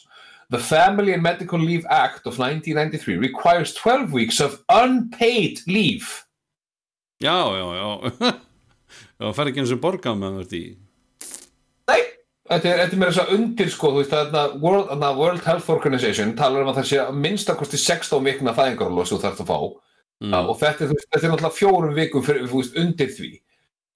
[0.50, 6.06] The Family and Medical Leave Act of 1993 requires 12 weeks of unpaid leave.
[7.22, 8.32] Já, já, já,
[9.20, 10.66] já, fær ekki eins og borgað með þetta í,
[11.86, 12.02] Nei,
[12.50, 15.72] þetta er, þetta er mér þess að undir sko, þú veist, þarna World, World Health
[15.74, 19.58] Organization talar um að það sé að minnstakosti 16 vikna fæðingarlós þú þarfst að fá.
[20.24, 23.10] Mm, og þetta, er, þú veist, þetta er náttúrulega fjórum vikum fyrir, þú veist, undir
[23.12, 23.30] því.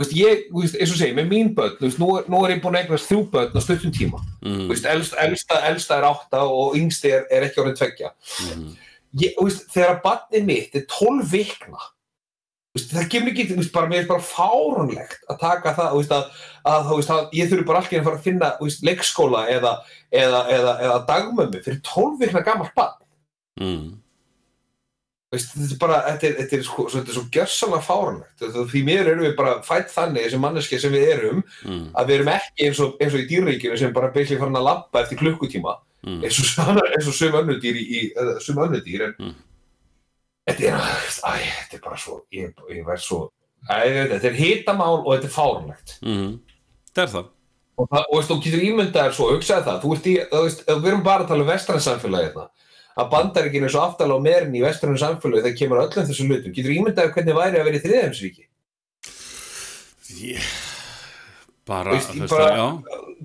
[0.01, 2.29] Þú veist, ég, þú veist, eins og segi, með mín börn, þú veist, nú er,
[2.33, 4.21] nú er ég búin að eignast þrjú börn á stuttum tíma.
[4.41, 8.13] Þú mm, veist, elsta, elsta, elsta er átta og yngsti er, er ekki orðin tveggja.
[8.47, 8.69] mm,
[9.21, 12.00] Ég, þú veist, þegar barnið mitt er tólf vikna, þú
[12.79, 16.91] það kemur ekki, veist, bara, mér er bara fárunlegt að taka það, veist, að, að,
[16.97, 18.51] veist, að ég þurfi bara allir að fara að finna,
[18.87, 19.73] leikskóla eða,
[20.15, 22.95] eða, eða, eða dagmömmu fyrir tólf vikna gamalt barn.
[23.61, 23.89] mm,
[25.35, 29.27] þetta er bara, þetta er, þetta er, sko, svo- svo gjörsamlega fárunlegt því mér erum
[29.27, 32.81] við bara fætt þannig þessi manneski sem við erum mm, að við erum ekki eins
[32.87, 35.77] og, eins og í dýrríkinu sem bara beislega farin að labba eftir klukkutíma.
[36.07, 39.15] Mm, eins og, eins og sum önnur dýr í, í- eða sum önnur dýr en
[39.21, 39.35] Mm.
[40.49, 40.79] Þetta er,
[41.27, 43.21] æ, þetta er bara svo ég, ég verð svo
[43.69, 43.77] æ,
[44.15, 46.31] þetta er hitamál og þetta er fárunlegt mm,
[46.95, 47.29] það er það,
[47.77, 49.79] og, það, og veist, þú getur ímyndaðir svo, hugsaði það.
[49.85, 52.49] Þú í, þú veist, við erum bara að tala um vestræn samfélagi þetta
[53.01, 56.55] að bandaríkinu er svo aftalega á merin í vestræn samfélagi þegar kemur öllum þessu hlutum
[56.57, 58.47] getur ímyndaðir hvernig væri að vera í þriðheimsríki
[60.21, 60.49] yeah.
[61.71, 62.67] bara, Veist, veist, bara- já,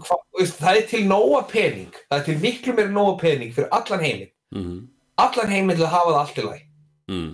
[0.06, 3.72] Hva, veist, það er til nóga pening það er til miklu meira nóga pening fyrir
[3.76, 4.32] allan heiminn.
[4.56, 4.80] Mm,
[5.26, 6.65] allan heiminn til að hafa það allt í lagi
[7.12, 7.30] mm,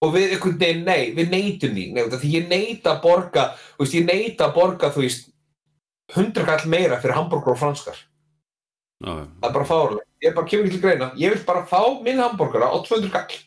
[0.00, 1.86] og við einhvern veginn, nei, við neytum því.
[1.96, 5.28] Nei, því ég neyta að borga þú veist, ég neyta að borga, þú veist
[6.14, 7.98] hundra kall meira fyrir hambúrgur og franskar.
[9.00, 11.12] Já, það er bara fárlega, ég bara kemur ekki til greina.
[11.20, 13.38] Ég vil bara fá minn hambúrgara á 200 kall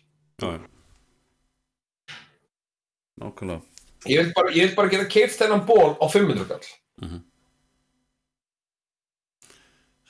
[3.23, 3.61] nákvæmlega.
[4.09, 7.21] Ég vil bara, ég vil bara geta keift þennan ból á 500 kall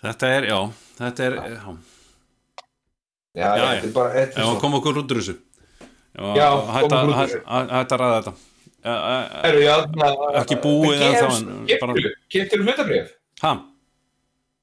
[0.03, 0.57] Þetta er, já,
[0.97, 1.75] þetta er, já,
[3.33, 5.35] já, Já, þetta er bara, þetta já, er svo kom okkur út úr þessu.
[6.13, 8.33] Já, Já, hætta, komum okkur út úr hætta, hætta að ræða þetta.
[8.83, 10.09] Heru, já, na,
[10.41, 10.99] Ekki búið
[11.79, 13.13] bara- Keftir Keftir þú hlutabrif?
[13.41, 13.53] ha,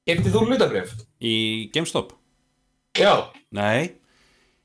[0.07, 0.93] Keftir þú hlutabrif?
[1.21, 1.33] í
[1.73, 2.13] GameStop?
[2.97, 3.13] Já,
[3.51, 3.91] Nei,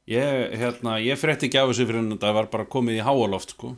[0.06, 3.50] ég, hérna, ég frétti ekki af þessu fyrir en það var bara komið í háaloft,
[3.56, 3.76] sko.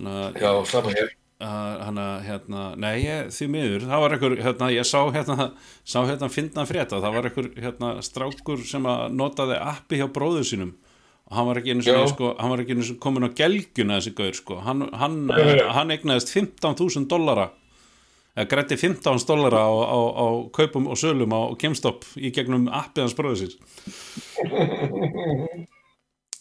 [0.00, 4.72] Að, já, saman hér hann að, hérna, nei, ég, því miður, það var einhver, hérna,
[4.74, 5.52] ég sá hérna,
[5.86, 10.48] sá hérna fyndna frétta, það var einhver, hérna, strákur sem að notaði appi hjá bróður
[10.48, 10.72] sínum
[11.28, 12.06] og hann var ekki sinni, Já.
[12.08, 14.54] sko, hann var ekki einu sinni komin á gelgjuna þessi gaur sko.
[14.64, 15.16] hann, hann,
[15.76, 17.50] hann egnaðist 15.000 dollara
[18.38, 23.04] eða grætti 15 dollara á, á, á kaupum og sölum á GameStop í gegnum appið
[23.04, 23.52] hans bróðið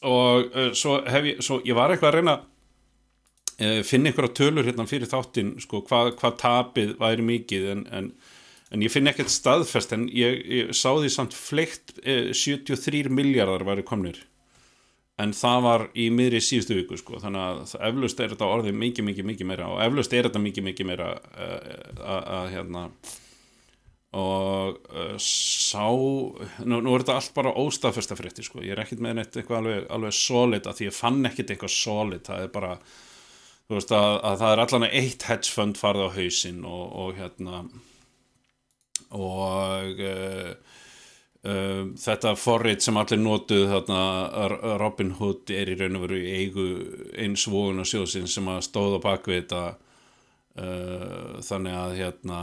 [0.07, 2.35] og uh, svo hef ég svo ég var eitthvað að reyna
[3.57, 8.09] finna einhverja tölur hérna fyrir þáttinn sko, hvað, hvað tapið væri mikið en, en,
[8.69, 13.65] en ég finn ekkert staðfest en ég, ég sá því samt fleikt uh, 73 miljardar
[13.65, 14.23] væri komnir
[15.17, 19.07] en það var í miðri síðustu viku sko, þannig að eflaust er þetta orðið mikið,
[19.09, 22.83] mikið, mikið meira og eflaust er þetta mikið, mikið meira uh, að hérna
[24.17, 28.61] og uh, sá nú, nú er þetta allt bara óstafesta frétti sko.
[28.61, 31.75] ég er ekkert með neitt eitthvað alveg, alveg solid að því ég fann ekkert eitthvað
[31.75, 32.71] solid það er bara
[33.67, 37.17] þú veist að, að það er allan eitt hedge fund farið á hausinn og, og
[37.19, 37.61] hérna
[39.17, 40.51] og uh,
[41.47, 43.99] uh, þetta forrið sem allir notuð þarna
[44.81, 46.67] Robin Hood er í raun og veru eigu
[47.19, 49.61] eins vógun og sjóðsinn sem að stóða bakvið þetta
[50.59, 52.41] uh, þannig að hérna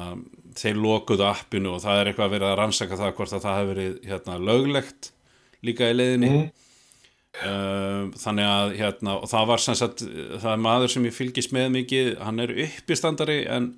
[0.55, 3.59] þeir lokuðu appinu og það er eitthvað að vera að rannsaka það hvort að það
[3.61, 5.11] hefur verið hérna löglegt
[5.65, 6.53] líka í leiðinni Mhm.
[7.43, 11.55] Uh, þannig að hérna og það var sem sagt, það er maður sem ég fylgist
[11.57, 13.73] með mikið, hann er uppistandari en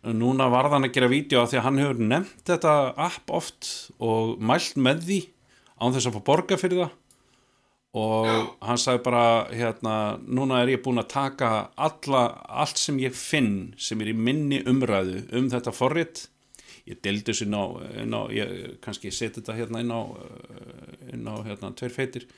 [0.00, 2.74] núna varð hann að gera vídeo af því að hann hefur nefnt þetta
[3.08, 3.68] app oft
[4.00, 5.20] og mælt með því
[5.80, 6.96] án þess að fá borga fyrir það.
[8.00, 8.28] Og
[8.62, 13.72] hann sagði bara hérna, núna er ég búinn að taka alla, allt sem ég finn
[13.82, 16.28] sem er í minni umræðu um þetta forrit.
[16.86, 17.64] Ég deldi þessu inn á,
[18.04, 20.00] inn á ég kannski seti þetta hérna inn á
[21.10, 22.28] inn á hérna tveir feitir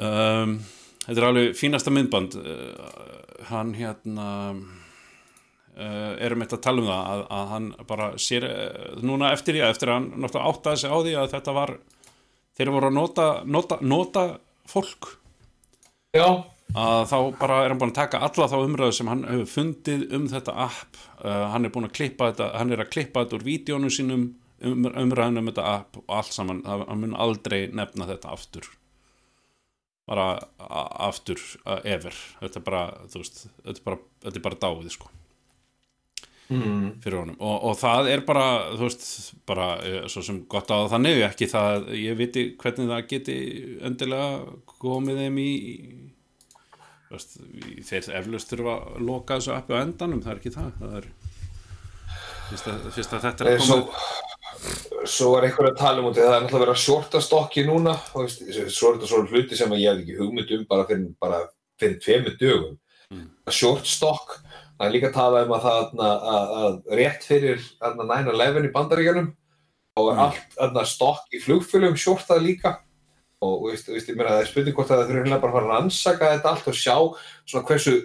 [0.00, 0.58] um,
[1.06, 3.08] þetta er alveg fínasta myndband uh,
[3.50, 4.28] hann hérna
[5.80, 9.60] uh, erum þetta að tala um það að, að hann bara sér uh, núna eftir
[9.60, 11.74] ég, eftir að hann náttúrulega áttaði sig á því að þetta var
[12.58, 14.24] þeir voru að nota, nota, nota
[14.68, 15.14] fólk.
[16.14, 16.26] Já,
[16.76, 20.04] að þá bara er hann búin að taka alla þá umræðu sem hann hefur fundið
[20.18, 23.38] um þetta app uh, hann er búin að klippa þetta hann er að klippa þetta
[23.38, 24.26] úr vídjónu sínum
[24.66, 26.62] um, umræðinu um þetta app og allt saman.
[26.66, 28.68] Hann mun aldrei nefna þetta aftur
[30.10, 30.26] bara
[31.06, 31.38] aftur
[31.86, 32.16] ever.
[32.42, 35.12] Þetta er bara, veist, þetta er bara, þetta er bara dáið sko
[36.50, 37.00] mm.
[37.02, 37.38] fyrir honum.
[37.38, 39.08] Og, og það er bara þú veist,
[39.48, 43.36] bara eh, svo sem gott á þannig ekki það, ég viti hvernig það geti
[43.86, 44.30] endilega
[44.80, 45.50] komið þeim í
[47.08, 47.38] þú veist,
[47.90, 51.10] þeir eflust þurfa að loka þessu appi á endanum, það er ekki það það er
[52.50, 54.28] fyrst að, fyrst að þetta er að koma
[55.08, 57.94] svo er einhver að tala um í það er náttúrulega verið að shorta stokki núna
[58.14, 58.42] og veist,
[58.74, 61.40] svo er þetta svona hluti sem að ég hef ekki hugmynd um bara fyrir, bara
[61.80, 62.78] fyrir tveimur dögum
[63.10, 63.24] Mm.
[63.42, 64.36] að short stock
[64.78, 68.68] það er líka að tala um að það að, að, að rétt fyrir þarna 9-11
[68.68, 69.26] í bandaríkjunum
[69.98, 70.20] og Mm.
[70.22, 72.76] allt þarna, stokk í flugfölum shortað líka
[73.42, 76.30] og veist, veist, það er spurning hvort að það hreinlega bara að fara að rannsaka
[76.36, 76.96] þetta allt og sjá
[77.50, 77.96] svona hversu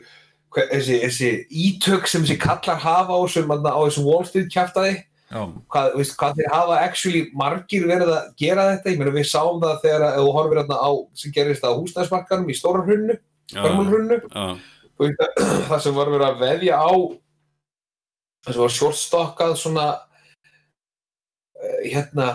[0.56, 4.50] hver, þessi, þessi ítök sem þessi kallar hafa á þessum, þarna, á þessum Wall Street
[4.50, 8.92] kjaftaði já, hvað, veist, hvað þeir hafa actually margir verið að gera þetta?
[8.94, 12.52] Ég meina við sáum það þegar að þú horfir hérna á sem gerist á húsnæðsmarkanum
[12.52, 13.18] í stóra hrunnu,
[13.50, 14.46] já, förmulhrunnu já,
[15.70, 16.92] það sem var verið að veðja á
[18.46, 19.88] það sem var shortstockað svona
[21.58, 22.30] uh, hérna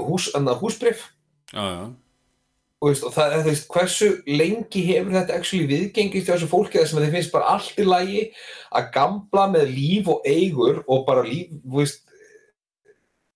[0.00, 1.04] hús, anna, húsbrif
[1.52, 1.84] já, já.
[2.80, 6.80] Og, veist, og það, þú veist, hversu lengi hefur þetta actually viðgengist hjá þessu fólki
[6.80, 8.22] þar sem þeir finnst bara allt í lagi
[8.80, 12.06] að gamla með líf og eigur og bara líf, þú veist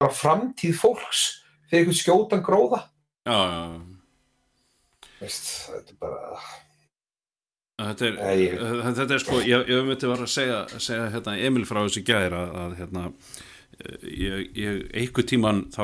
[0.00, 1.24] bara framtíð fólks
[1.70, 2.80] fyrir einhvern skjótan gróða
[3.28, 3.64] já, já.
[5.22, 6.44] veist, þetta er bara
[7.74, 8.60] Þetta er, Nei, ég-
[8.94, 12.36] þetta er sko, ég, ég myndi var að segja, segja hérna, Emil frá þessu gæðir
[12.38, 13.02] að, að hérna,
[13.74, 15.82] eh, ég, ég, einhver tíman þá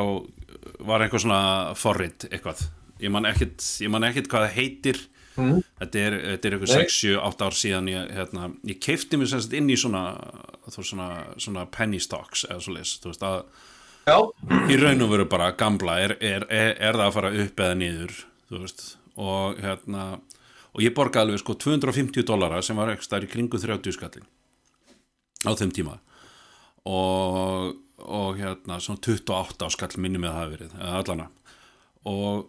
[0.86, 1.40] var eitthvað svona
[1.74, 2.62] forrit eitthvað,
[3.00, 5.02] ég man ekkit, ég man ekkit hvað það heitir,
[5.36, 5.58] mm.
[5.80, 6.86] þetta er, er eitthvað Nei.
[6.86, 10.04] 6, 7, 8 ár síðan ég, hérna, ég keifti mér semst inn í svona,
[10.76, 11.10] svona,
[11.40, 13.42] svona penny stocks eða svo leys, þú veist að
[14.08, 14.16] já,
[14.70, 18.18] í raun og veru bara gamla er, er, er, það að fara upp eða niður
[18.50, 18.84] þú veist
[19.20, 20.04] og hérna
[20.70, 24.28] og ég borgaði alveg sko 250 dollara sem var ekki stær í kringu 30 skallin
[25.46, 25.98] á þeim tíma
[26.88, 31.28] og, og hérna svona 28 á skall minni með það verið eða allana
[32.08, 32.48] og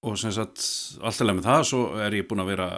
[0.00, 0.62] og sem sagt
[1.04, 2.68] alltaf með það svo er ég búin að vera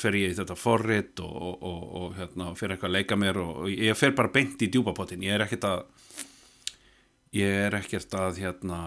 [0.00, 3.40] fer ég í þetta forrit og, og, og, og hérna fer eitthvað að leika mér
[3.42, 5.82] og, ég fer bara beint í djúpapottin ég er ekkert að
[7.36, 8.78] ég er ekkert að hérna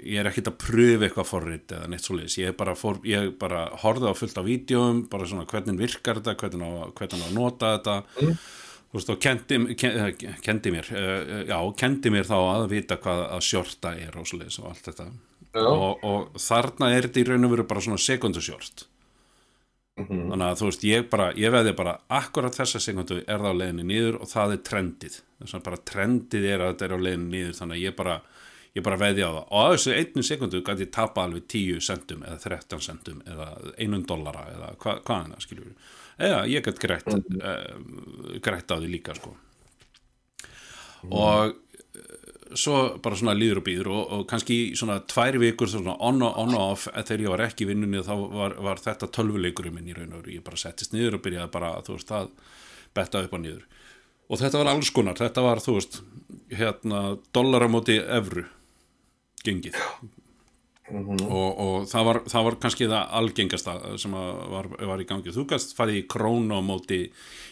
[0.00, 3.34] ég er ekkert að pröfu eitthvað forrit eða neitt svoleiðis, ég er bara, fór, ég
[3.40, 7.26] bara horfði á fullt af vídjóum, bara svona hvernig virkar þetta, hvernig á, hvernig á
[7.28, 8.38] að nota þetta Mm.
[8.88, 13.24] þú veist og kendi, kendi, kendi mér uh, já, kendi mér þá að vita hvað
[13.26, 15.10] að sjorta er og svoleiðis og allt þetta.
[15.54, 18.86] Og, og þarna er þetta í raun og veru bara svona sekundusjort
[19.98, 20.28] Mhm.
[20.30, 23.58] þannig að þú veist, ég bara, ég veði bara akkurat þessa sekundu er það á
[23.58, 25.16] leiðinni niður og það er trendið.
[25.42, 28.14] Þess að bara trendið er að þetta er á leiðinni niður þannig að ég bara,
[28.78, 29.40] ég bara veði á það.
[29.50, 33.48] Og á þessu einnu sekundu gæti ég tapa alveg 10 centum eða 13 centum eða
[33.74, 35.74] einun dollara eða hva, hvað hann skiljur
[36.28, 39.34] eða ég gæti grætt uh, grætt á því líka sko.
[41.10, 41.54] Og
[42.56, 46.38] svo bara svona líður og býður og, og kannski svona tvær vikur svona on, og-
[46.40, 49.74] on og off eh, þegar ég var ekki í vinnunni þá var, var þetta tölvuleikurinn
[49.74, 52.30] minn í raun og ég bara settist niður og byrjaði bara þú veist að
[52.96, 53.64] betta upp og niður.
[54.28, 56.00] Og þetta var alls konar, þetta var þú veist
[56.52, 58.44] hérna dollara móti evru
[59.44, 59.76] gengið.
[60.88, 65.34] Og, og það, var, það var kannski það algengasta sem var, var í gangi.
[65.36, 67.02] Þú kannst farið í krónu á móti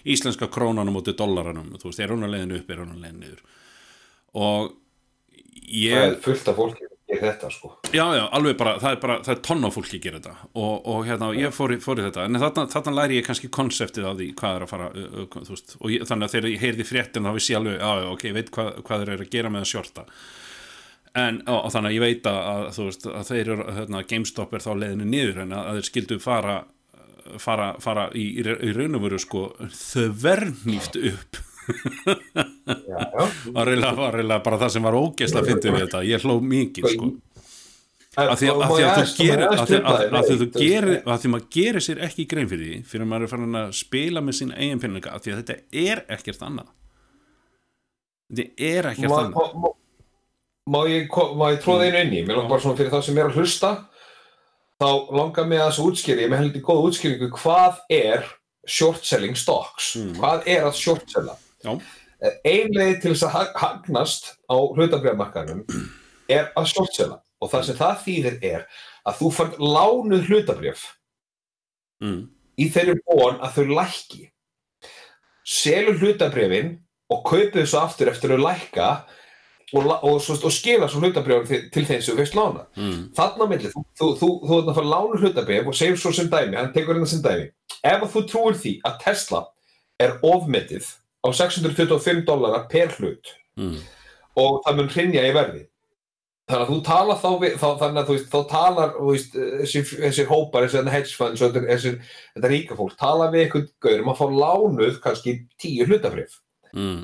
[0.09, 1.75] íslenska krónan á móti dollaranum.
[1.77, 3.43] Þú veist, er hún að leiðin upp, er hún að leiðin niður?
[4.41, 4.71] Og
[5.47, 7.69] Það ég er fullt af fólki sem gerir þetta sko.
[7.95, 10.35] Já, já, alveg bara, það er bara, það er tonn á fólki að gera þetta
[10.63, 13.51] og, og hérna, ég fór, í- fór í þetta en þarna, þarna læri ég kannski
[13.55, 14.89] konseptið af því hvað er að fara,
[15.37, 17.93] þú veist og ég, þannig að þegar ég heyrði fréttin þá vissi ég alveg, já,
[18.03, 20.07] já, ok, ég veit hvað, hvað þeir eru að gera með að sjorta
[21.17, 24.03] en, og, og þannig að ég veit að, að þú veist, að þeir eru, hérna,
[24.11, 26.57] GameStop er þá leiðinu niður en að, að þeir skildu fara
[27.43, 29.41] fara, fara í, í, raun og veru sko
[29.75, 31.41] þvernýft upp.
[33.57, 37.11] Var eiginlega bara það sem var ógeðslega að fyndi við þetta, ég hló mikið sko
[38.17, 42.71] að því að, því að þú gerir að því maður gerir sér ekki grein fyrir
[42.71, 45.43] því fyrir að maður er farin að spila með sín eigin pinninga að því að
[45.43, 46.71] þetta er ekkert annað.
[48.33, 49.37] Þetta er ekkert annað.
[49.37, 49.69] má, má,
[50.73, 52.25] má ég, ég tróða einu inn í?
[52.25, 53.73] Mér langar bara svona fyrir þá sem er að hlusta
[54.81, 58.31] þá langar mig að þessu útskýri ég með heldur góða útskýringu hvað er
[58.67, 59.93] short selling stocks?
[60.01, 60.17] Mm.
[60.21, 61.75] hvað er að short sella Já.
[62.49, 65.65] ein leið til þess að hag- hagnast á hlutabrjámarkaðunum
[66.33, 68.63] er að short sella og það sem það þýðir er
[69.07, 70.87] að þú fann lánuð hlutabrjöf
[72.03, 72.23] mm,
[72.57, 74.23] í þeirri bón að þau lækki.
[75.47, 76.73] Selur hlutabrjöfin
[77.13, 78.89] og kaupið þessu aftur eftir að lækka
[79.77, 82.65] og, og, og, og skila svo hlutabrjöfin til, þeim sem þú veist lána.
[82.81, 85.77] Mm, þannig á milli, þú, þú, þú, þú ert að fara að lána hlutabrjöf og
[85.79, 87.47] segjum svo sem dæmi, hann tekur hérna sem dæmi.
[87.87, 89.43] Ef að þú trúir því að Tesla
[90.03, 90.89] er ofmetið
[91.27, 93.33] á 625 dólarar per hlut.
[93.59, 93.81] Mm,
[94.41, 95.65] og það mun hrinja í verði.
[96.47, 99.81] Þannig að þú talar þá við, þá, þannig að þú veist, þá talar veist, þessi,
[99.91, 104.21] þessi hópar, þessi þarna hedge funds og þetta, ríka fólk tala við einhvern gaurum að
[104.21, 106.37] fá lánuð kannski tíu hlutafrif.
[106.71, 107.01] Mm,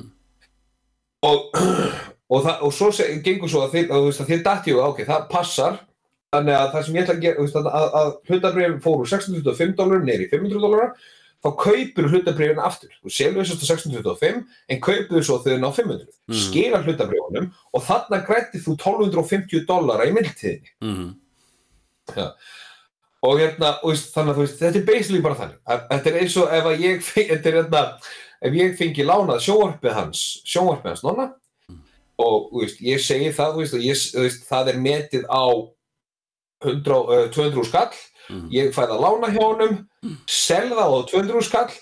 [1.27, 1.59] og,
[2.31, 2.91] og, það, og svo
[3.25, 5.81] gengur svo að þið, að, veist, að þið dætti og ok, það passar.
[6.33, 9.75] Þannig að það sem ég ætla að gera að, að, að hlutabrifin fór úr 625
[9.77, 10.95] dólarar neyri 500 dólarar
[11.43, 12.89] þá kaupir hlutabrifin aftur.
[13.03, 16.37] Þú selur þess að 625 en kaupir svo þegar ná 500 Mm.
[16.39, 21.09] skila hlutabrifunum og þarna grætti þú 1250 dólara í mildtíðinni mm,
[23.23, 25.57] og hérna, og þannig að þú veist, þetta er basically bara þannig,
[25.89, 27.83] þetta er eins og ef ég er hérna,
[28.43, 31.27] ef ég fengi lánað sjónvarpið hans, sjónvarpið hans nonna
[32.23, 35.43] og þú veist, ég segi það, veist, og ég, veist, það er metið á
[36.63, 37.91] 100, uh, 200 skall,
[38.29, 39.77] mm, ég fæði að lána hjá honum,
[40.29, 41.73] selða það á 200 skall,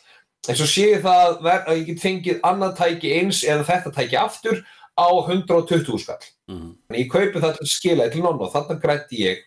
[0.50, 4.18] en svo sé ég það að, ég get fengið annað tæki eins eða þetta tæki
[4.22, 4.62] aftur
[4.98, 6.26] á 120 skall.
[6.50, 9.44] mm, Þannig ég kaupi það til að skila því til nonna og þarna grætti ég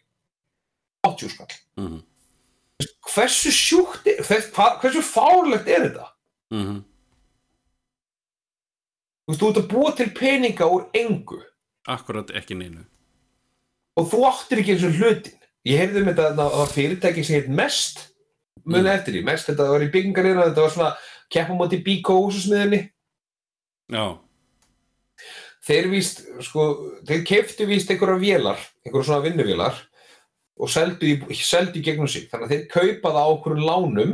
[1.04, 1.54] 80 skall.
[1.80, 2.00] Mm,
[3.14, 6.06] hversu sjúkt er, hversu fárlegt er þetta?
[6.54, 6.82] mm,
[9.24, 11.38] Þú veist, þú ert að búa til peninga úr engu.
[11.88, 12.82] Akkurat ekki neinu.
[13.96, 15.38] Og þú áttir ekki eins og hlutin.
[15.64, 18.02] Ég heyrði um þetta að það var fyrirtæki sem heit Mest,
[18.64, 18.98] muni Mm.
[18.98, 20.96] eftir því, Mest, þetta var í byggingarina, þetta var svona
[21.32, 22.90] keppa móti Bíkó húsusmiðinni.
[23.90, 24.18] já,
[25.64, 26.64] Þeir víst, sko,
[27.08, 29.78] þeir keftu víst einhverja vélar, einhverja svona vinnuvélar
[30.60, 32.28] og seldu í gegnum sig.
[32.28, 34.12] Þannig að þeir kaupa það á okkur lánum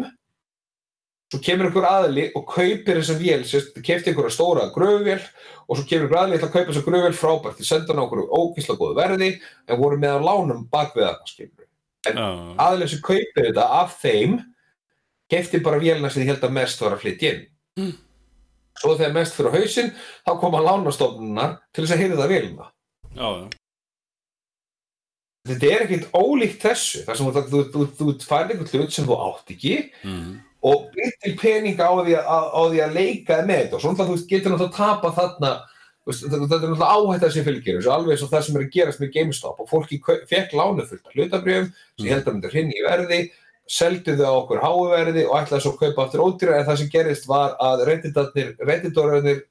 [1.30, 5.20] svo kemur einhver aðli og kaupir þessa vél, sérst, kefti einhverja stóra gröfuvél
[5.68, 8.24] og svo kemur einhver aðli að kaupa þessa gröfuvél frábært, þeir senda hann á okkur
[8.34, 11.68] ókvísla góðu verði en voru með að lánum bak við það, skilur.
[12.08, 12.26] já,
[12.66, 14.36] Aðli sem kaupir þetta af þeim
[15.30, 17.46] kefti bara vélina sem þið held að mest var að flytja inn.
[17.78, 17.94] Mm.
[18.81, 19.90] Svo þegar mest fyrir á hausinn,
[20.26, 22.70] þá koma lánastofnunar til þess að heyra það vélina.
[23.14, 23.48] já, já,
[25.50, 28.92] Þetta er ekkert ólíkt þessu, þar sem þú, þú, þú, þú, þú færði einhvern hlut
[28.92, 30.35] sem þú átt ekki mm,
[30.67, 33.77] og býr til peninga á því að, á því að leika með þetta.
[33.77, 35.52] Og svona þú getur náttúrulega að tapa þarna
[36.11, 39.02] þetta er náttúrulega áhætta sem fylgir þessu alveg eins og það sem er að gerast
[39.02, 39.61] með GameStop.
[39.61, 40.00] Og fólki
[40.31, 43.21] fekk lánuð fullt af hlutabrjöfum sem ég held að myndi hrinni í verði
[43.71, 46.81] seldu þau á okkur háu verði og ætlaði svo að kaupa aftur ódýra en það
[46.81, 49.44] sem gerist var að redditorarnir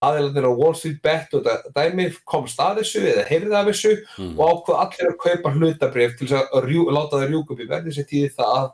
[0.00, 4.36] aðeilandir á Wall Street Bet og dæmi komst að þessu eða heyrði af þessu mm.
[4.38, 7.96] og ákvað allir að kaupa hlutabrif til að rjú, láta það rjúka upp í verði
[7.96, 8.70] sér tíði það að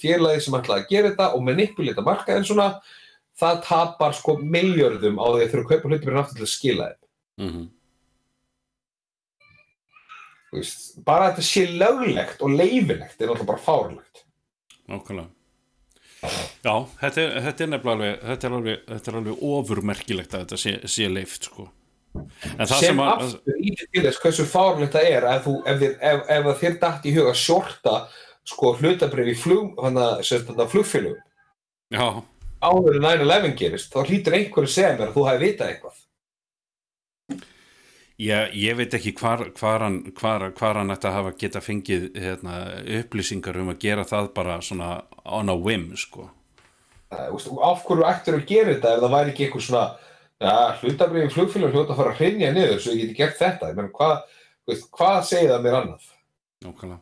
[0.00, 2.70] félagið sem ætlaði að gera þetta og manipulita markaðin svona
[3.40, 6.88] það tapar sko miljörðum á því að þurfa að kaupa hlutabrifin aftur til að skila
[6.90, 7.06] þeim
[7.40, 7.68] Mm
[10.50, 14.24] Þú veist, bara að þetta sé löglegt og leifilegt er náttúrulega bara fárlegt
[14.90, 15.28] Nákvæmlega.
[16.60, 20.42] Já, þetta er, þetta er nefnilega alveg, þetta er alveg, þetta er alveg ofurmerkilegt að
[20.42, 21.66] þetta sé, sé leift, sko.
[22.18, 26.24] En sem, sem aftur í til þess hversu fárlegt það er ef, þú, ef, ef,
[26.34, 27.94] ef þér dætt í huga að shorta
[28.48, 29.80] sko hlutabrif í flug,
[30.72, 31.20] flugfélugum
[31.90, 32.22] já,
[32.60, 35.98] áður en 9-11 gerist, þá hlýtur einhverju segja mér að þú hafi vitað eitthvað.
[38.20, 42.58] Ég, ég veit ekki hvar, hvar, hann, hann ætti að hafa geta fengið hérna,
[43.00, 44.90] upplýsingar um að gera það bara svona
[45.24, 46.26] on a whim, sko.
[47.08, 49.86] Það, veist, af hverju ættir að gera þetta ef það væri ekki eitthvað svona
[50.44, 53.88] ja, hlutabrifin flugfélugum hljóta að fara að hrinja niður svo ég geti gert þetta, menn
[53.96, 54.14] hvað
[54.68, 56.12] veist, hvað segir það mér annað?
[56.60, 57.00] Nákvæmlega,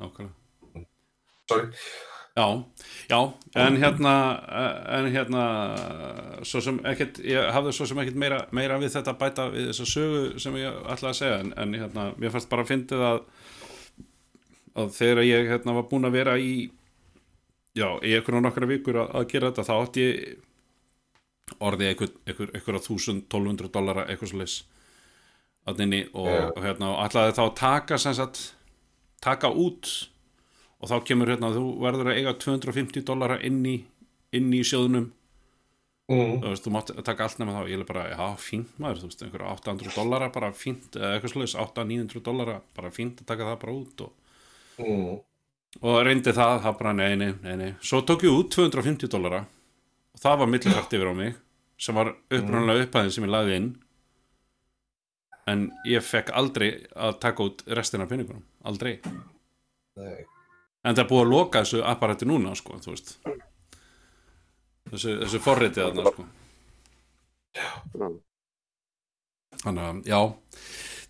[0.00, 0.34] nákvæmlega.
[1.50, 1.70] Sorry,
[2.34, 2.64] Já,
[3.08, 4.42] já, en hérna,
[4.88, 5.42] en hérna,
[6.42, 9.84] svo sem ekkert, ég hafði svo sem ekkert meira, meira við þetta bæta við þessa
[9.86, 13.20] sögu sem ég ætlaði að segja, en, en hérna, mér fannst bara að fyndið að,
[14.82, 16.56] að þegar ég hérna var búin að vera í,
[17.78, 22.50] já, í einhverjum nokkra vikur að, að gera þetta, þá átti ég orðið einhver, einhver,
[22.50, 24.56] einhver að þúsund, tólfundru dollara, eitthvað svo leys
[25.70, 28.42] að inni og, og hérna, og ætlaði þá að taka sem sagt,
[29.22, 29.92] taka út
[30.84, 33.78] og þá kemur hérna þú verður að eiga 250 dollara inn í,
[34.36, 35.06] inn í sjóðunum
[36.10, 36.40] mm.
[36.42, 37.62] þú veist, þú mátt taka allt nema þá.
[37.70, 41.34] Ég er bara, já, fínt maður, þú veist, einhverja 800 dollara bara fínt, eða eitthvað
[41.34, 44.20] sluðis 800-900 dollara, bara fínt að taka það bara út og,
[44.74, 45.20] Mm.
[45.86, 47.72] og reyndi það, það bara, nei, nei, nei, nei.
[47.78, 49.44] Svo tók ég út 250 dollara.
[50.14, 51.36] Og það var millifært yfir á mig
[51.78, 53.70] sem var upprannlega upphæðin sem ég lagði inn.
[55.46, 58.98] En ég fekk aldrei að taka út restina peningunum, aldrei.
[59.94, 60.24] Nei.
[60.84, 62.72] En það er búið að loka þessu apparati núna, sko.
[62.84, 63.10] Þessu,
[65.24, 66.22] þessu forritið þarna, sko.
[69.64, 70.20] Þannig að, já,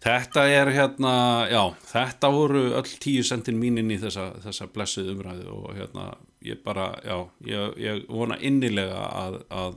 [0.04, 1.14] þetta er hérna,
[1.50, 6.04] já, þetta voru öll tíu sentin mín inn í þessa, þessa blessuð umræðu og hérna,
[6.44, 7.16] ég bara, já,
[7.48, 9.74] ég, ég vona innilega að, að,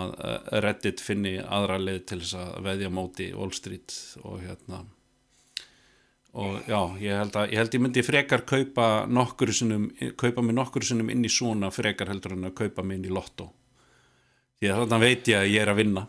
[0.00, 0.08] að
[0.66, 3.90] Reddit finni aðra leið til þess að veðja móti Wall Street
[4.24, 4.78] og hérna,
[6.36, 9.86] og já, ég held að ég, held ég myndi frekar kaupa nokkur sinnum,
[10.20, 13.14] kaupa mig nokkur sinnum inn í svona frekar heldur en að kaupa mig inn í
[13.14, 13.48] lottó
[14.60, 16.02] því að þannig veit ég að ég er að vinna.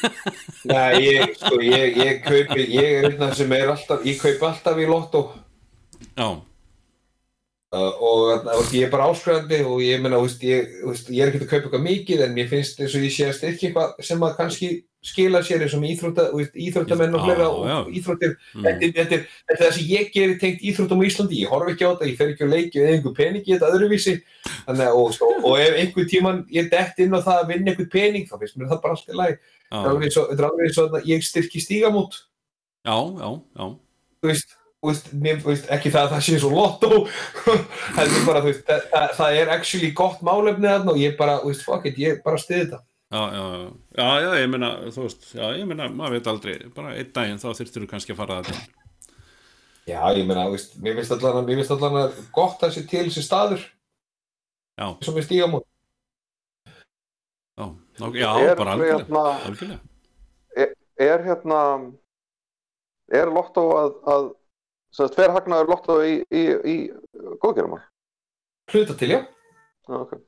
[0.70, 4.48] Nei, ég, sko, ég, ég kaupi, ég er einn af sem er alltaf, ég kaupi
[4.48, 5.22] alltaf í lottó
[6.16, 6.28] já,
[7.76, 10.76] uh, og, og ég er bara áskrifandi og ég veist, ég,
[11.20, 13.70] er ekki að kaupa eitthvað mikið en mér finnst eins og ég sé að styrkja
[13.70, 14.70] eitthvað sem að kannski
[15.02, 17.46] skila sér eins og íþrótta, íþróttamenn og já.
[17.48, 18.64] og íþróttir, Mm.
[18.92, 22.08] þetta, er- það sem ég gerir tengt íþróttum á Íslandi, ég horf ekki á þetta,
[22.10, 24.14] ég fer ekki á leiki eða einhver pening í þetta öðruvísi
[24.66, 27.88] þannig og, og, og ef einhver tíman ég dett inn á það að vinna einhver
[27.90, 30.28] pening þá finnst mér það bara allt í lagi, já, Það er alveg eins og-
[30.30, 32.12] þetta er alveg eins og ég styrki stígamót
[32.84, 33.64] já, já, já.
[34.20, 37.08] þú veist, veist, mér, veist, ekki það að það sé svo lottó
[37.96, 42.36] það, það, það er actually gott málefni og ég bara, veist, fuck it, ég bara
[42.36, 42.80] stiði þetta
[43.10, 46.92] Já, já, já, já, ég meina, þú veist, já, ég meina, maður veit aldrei, bara
[46.94, 48.60] einn daginn þá þyrftir þú kannski að fara það til.
[49.90, 52.76] Já, ég meina, þú veist, mér finnst allan að, mér finnst allan að gott að
[52.76, 53.64] sé til þessi staður
[54.78, 55.66] Já, sem við stígum út.
[57.58, 57.66] já,
[57.98, 60.70] ná, já, er, bara algjörlega, hérna, algjörlega.
[61.10, 61.60] er hérna
[63.10, 64.32] er lottó að, að
[64.94, 66.76] sem sagt, hver hagnaður lottó í, í, í
[67.42, 67.88] góðgerumar
[68.70, 69.24] Hluta til, já.
[69.90, 70.20] Já, ok.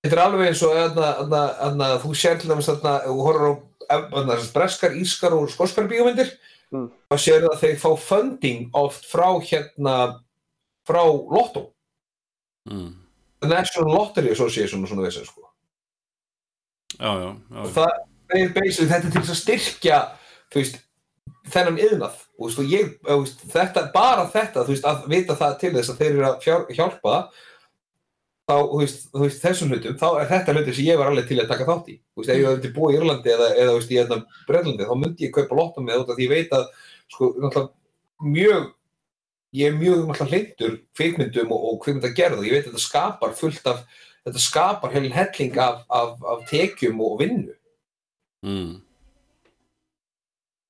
[0.00, 3.50] Þetta er alveg eins og þú sér til dæmis þarna, þú horfir
[3.90, 6.32] á þarna, breskar, ískar og skoskar bíómyndir,
[6.70, 6.86] Mm.
[7.10, 9.94] þá sér það að þeir fá funding oft frá hérna,
[10.86, 11.72] frá lottó.
[12.70, 12.92] Mm.
[13.42, 15.48] The National Lottery Association og svona þessu, sko.
[17.00, 17.90] Já, já, já, og það
[18.38, 19.98] er basically þetta er til að styrkja
[20.52, 20.80] þú veist,
[21.50, 25.38] þennan yðnað og, veist, og ég, þú veist, þetta, bara þetta þú veist, að vita
[25.42, 27.16] það til þess að þeir eru að fjár, hjálpa
[28.50, 31.30] þá, þú veist, þú veist, þessum hlutum þá er þetta hlutum sem ég var alveg
[31.30, 31.96] til að taka þátt í.
[32.00, 34.88] Þú veist, ef ég hefði búið í Írlandi eða, eða þú veist, í hérna Breitlandi,
[34.90, 36.68] þá myndi ég kaupa lottum með af því ég veit að,
[37.14, 38.68] sko, náttúrulega mjög
[39.56, 43.34] ég er mjög náttúrulega hleindur kvikmyndum og, og kvikmyndagerð og ég veit að þetta skapar
[43.38, 43.82] fullt af
[44.26, 47.56] þetta skapar heilin helling af, af, af tekjum og vinnu.
[48.46, 48.78] Mm.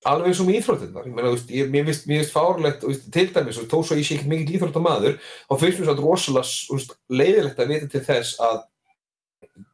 [0.08, 1.06] Alveg eins og með íþróttirnar.
[1.08, 4.16] Ég meina, þú veist, ég, mér finnst, fárlegt veist, til dæmis, þó svo ég sé
[4.16, 8.62] ekkert mikill íþróttamaður þá finnst mér svo rosalega leiðilegt að vita til þess að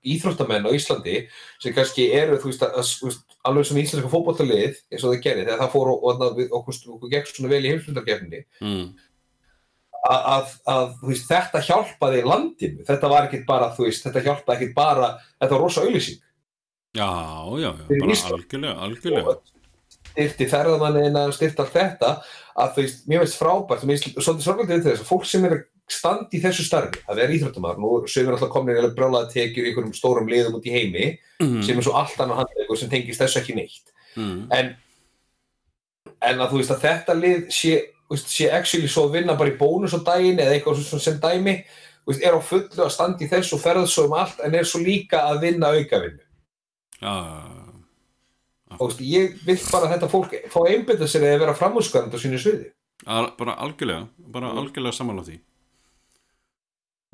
[0.07, 1.17] íþróttamenn á Íslandi
[1.63, 5.63] sem kannski eru, veist, að, að, alveg svona íslenska fótboltalið eins og það gerir þegar
[5.63, 8.85] það fór og, og, og okkur, okkur gekk svona vel í heimsmyndarkefni mm.
[10.11, 10.95] að, að,
[11.27, 16.23] þetta hjálpaði landinu, þetta var ekkit bara þetta hjálpaði ekkit bara þetta var rosa auðlýsing
[16.97, 17.11] Já,
[17.61, 19.37] já, já, bara algjörlega, algjörlega
[20.17, 22.13] styrti ferðamannina, styrti allt þetta
[22.57, 25.27] að þú veist, mér veist frábært og mér finnst svolítið sorgaldið til þess að fólk
[25.29, 28.95] sem er að standa í þessu starfi, að vera íþróttamar nú sögum við alltaf komin
[28.97, 31.05] brjálaða tekjur í einhverjum stórum liðum út í heimi
[31.43, 31.61] mm.
[31.67, 34.41] sem er svo allt annað handleikur sem tengist þessu ekki neitt mm.
[34.57, 34.73] en,
[36.27, 37.77] en að þú veist að þetta lið sé,
[38.11, 41.61] veist, sé actually svo að vinna bara í bónus á daginn eða eitthvað sem dæmi
[42.09, 44.67] veist, er á fullu að standa í þessu og ferða svo um allt en er
[44.67, 46.25] svo líka að vinna aukavinnu
[46.97, 47.15] Já,
[48.75, 52.41] og ég vil bara að þetta fólk fá einbyrða sér eða vera framhúsgarand á sínu
[52.43, 52.71] sviði.
[53.07, 55.39] Al, bara algjörlega bara algjörlega samanlá því.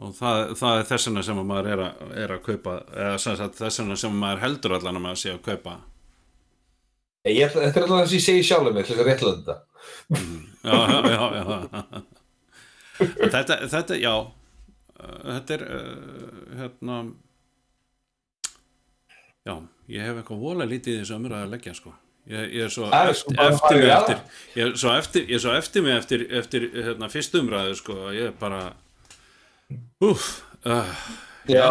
[0.03, 3.18] Og það, það er þess vegna sem að maður er að, er að kaupa eða
[3.59, 5.76] þess vegna sem maður heldur allan að maður sé að kaupa.
[7.30, 9.61] Ég, þetta er alltaf það sem ég segi sjálfum mér til þess að réttlega þetta
[10.62, 12.03] já, já, já, já.
[13.32, 14.14] Þetta, þetta, já.
[15.03, 16.98] Þetta er uh, hérna
[19.49, 19.55] já,
[19.93, 21.95] ég hef eitthvað vola lítið í þessu umræðu að leggja sko.
[22.30, 24.18] Ég, ég er svo eftir, sko bara eftir mig eftir
[24.55, 27.97] ég er svo eftir, ég er svo eftir mig eftir, eftir hérna, fyrstu umræðu sko
[28.14, 28.61] ég er bara
[30.07, 30.28] úf
[30.62, 30.93] uh,
[31.51, 31.66] Já,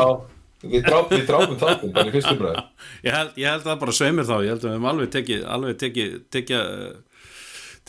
[0.66, 2.66] við drápum, þáttum bara í fyrstum ræðu
[3.06, 4.36] ég, held, ég held að bara sveimir þá.
[4.44, 7.30] Ég held að við hefum alveg tekið alveg tekið, tekið, uh,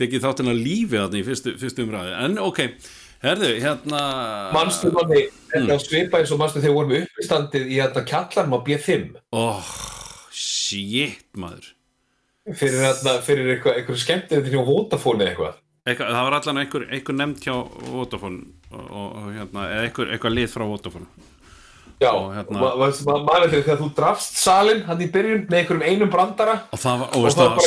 [0.01, 2.14] tekið þáttina lífi þarna í fyrstu, fyrstu umræðu.
[2.28, 2.62] En ok,
[3.23, 4.03] herðu, hérna
[4.55, 5.83] Manstu manni, þetta mm.
[5.85, 9.73] svipa eins og manstu þegar við vorum uppistandið í þetta kjallarm á B5 oh,
[10.33, 11.73] shit maður.
[12.59, 15.61] Fyrir, hérna, fyrir eitthvað, eitthvað skemmtið til Vodafone eða eitthvað?
[15.83, 17.55] Eitthvað, það var allan einhver, einhver nefnd hjá
[17.91, 21.29] Vodafone og, og, hérna, eða einhver, eitthvað lið frá Vodafone.
[22.03, 25.59] Já, Og hérna- ma- ma- ma- maður þegar þú drafst salin hann í byrjun með
[25.59, 26.55] einhverjum einum brandara?
[26.75, 27.62] Og það var, og veist það bara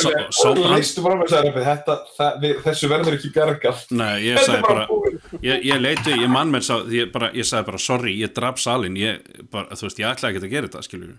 [0.50, 3.84] og brand bara þetta, það, við, þessu verður ekki bjargað.
[3.90, 5.15] Nei, ég sagði bara, búið.
[5.42, 8.60] Ég, ég leiti, ég mann mér sá, ég, bara, ég sagði bara, sorry, ég draf
[8.62, 11.16] salin, ég, bara, þú veist, ég ætlaði ekki að gera þetta, skilur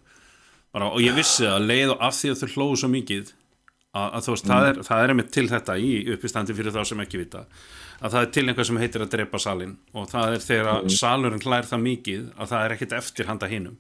[0.76, 3.34] bara, og ég vissi að leið og af því að þau hlóðu svo mikið
[3.98, 6.82] að, að þú veist, það er, það er einmitt til þetta í uppistandi fyrir þá
[6.92, 7.46] sem ekki vita
[7.98, 10.92] að það er til einhvað sem heitir að drepa salin og það er þegar að
[10.94, 13.78] salurinn hlær það mikið að það er ekkit eftir handa hinum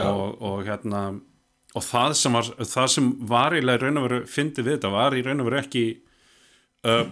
[0.00, 1.02] og, og hérna
[1.72, 5.16] og það sem var, það sem var í raun og veru fyndið við þetta var
[5.16, 5.84] í raun og veru ekki
[6.88, 7.04] uh,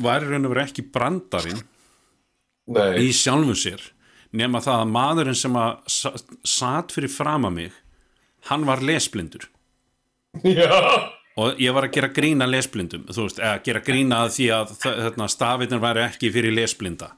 [0.00, 1.60] var raun og veru ekki brandarinn
[2.72, 3.82] Nei, í sjálfum sér
[4.32, 6.14] nema það að maðurinn sem að sa-
[6.46, 7.72] sat fyrir fram að mig
[8.48, 9.44] hann var lesblindur.
[10.42, 10.72] Já.
[11.36, 15.28] Og ég var að gera grína lesblindum þú veist, eða gera grína því að þarna,
[15.28, 17.10] stafirnir væri ekki fyrir lesblinda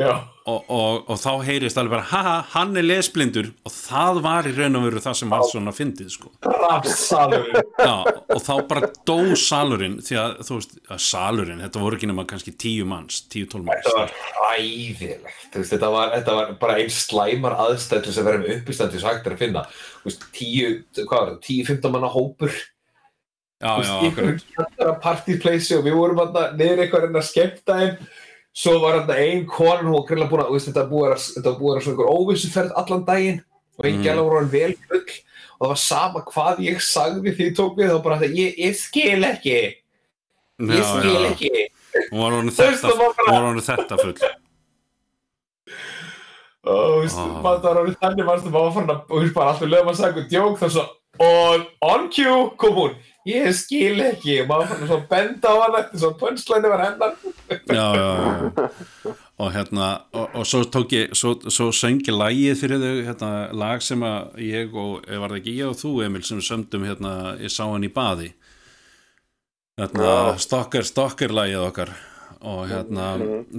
[0.00, 3.50] og, og, og þá heyrist alveg bara haha, hann er lesblindur.
[3.68, 6.32] Og það var í raun og veru það sem var svona fyndið sko.
[6.42, 7.92] Já,
[8.32, 12.24] og þá bara dó salurinn því að þú veist, að salurinn þetta voru ekki nema
[12.32, 13.84] kannski tíu manns, tíu tólf manns.
[13.86, 18.56] Þetta var hræðilegt, þú veist, þetta var, þetta var bara einn slæmar aðstæð vera með
[18.56, 19.66] uppistandi sem hægt að finna.
[20.06, 22.60] Veist, tíu, hvað var það, tíu, fimmta manna hópur,
[23.62, 25.00] Já, já, veist, í akkurat.
[25.04, 28.06] partypleysi og við vorum þarna niður eitthvað að skemmta þeim.
[28.54, 31.84] Svo var þarna ein konan, hún var grilla búin að, þetta búið að, þetta vera
[31.84, 33.38] svona einhver óvissuferð allan daginn.
[33.78, 34.04] Og einn Mm.
[34.04, 35.00] gæla voru hann vel full
[35.62, 38.74] og það var sama hvað ég sagði því tók við þá bara þetta, ég, ég
[38.76, 39.56] skil ekki,
[40.60, 41.50] ég skil ekki.
[42.12, 44.18] hún var veist, þetta það bara- hún þetta full.
[46.62, 47.02] Og
[48.02, 50.28] þannig mannstu maður var farin að, og þú veist bara alltaf lögum að sagja eitthvað
[50.30, 50.84] djók þá svo,
[51.26, 52.92] og on cue kom hún,
[53.28, 57.16] ég skil ekki og maður fann að benda á hana eftir svo punchline var hennar.
[57.68, 59.14] Já, já, já.
[59.38, 63.32] og hérna og, og svo tók ég, svo, svo söngi lagið fyrir þau, hérna,
[63.64, 67.14] lag sem að ég og, var það ekki ég og þú Emil sem sömdum, hérna,
[67.42, 68.32] ég sá hann í baði.
[69.80, 70.40] Hérna, Já.
[70.42, 71.94] stokker, stokker lagið okkar.
[72.42, 73.12] Og hérna,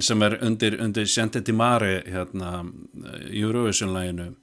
[0.04, 2.58] sem er undir, undir Sjente di Mare hérna,
[3.32, 4.34] Eurovision laginu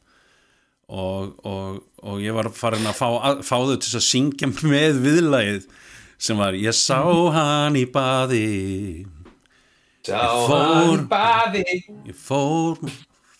[0.91, 4.99] og, og, og ég var farin að fá, að, fá þau til að syngja með
[5.05, 5.65] viðlagið
[6.21, 6.99] sem var ég sá
[7.37, 8.45] hann í baði
[10.01, 10.17] Sá
[10.49, 11.63] fór- hann baði.
[12.09, 12.79] Ég fór,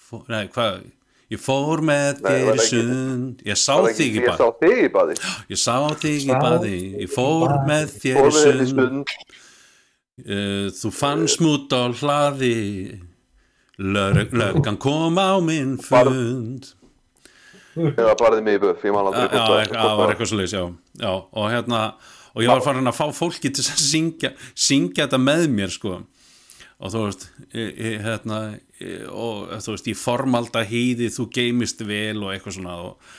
[0.09, 0.83] fór nei, hvað?
[1.31, 3.39] Ég fór með þér í sund.
[3.47, 5.15] Ég sá þig í baði.
[5.17, 6.75] í ég sá þig í baði.
[7.01, 9.15] ég fór með þér í í sund.
[10.21, 12.99] Uh, þú fannst mút á hlaði.
[13.81, 16.75] Lög- löggan kom á minn fund
[17.76, 20.39] Eða barðið mig í buff, ég já, aldrei já, hvort eitthvað- það var eitthvað svo
[20.41, 20.63] leis já.
[20.99, 21.82] já, og hérna
[22.36, 26.01] og ég var farin að fá fólki til að syngja syngja þetta með mér sko.
[26.82, 28.38] Og þú veist hérna,
[29.13, 33.11] og þú veist í formalda hýði þú geymist vel og eitthvað svona og,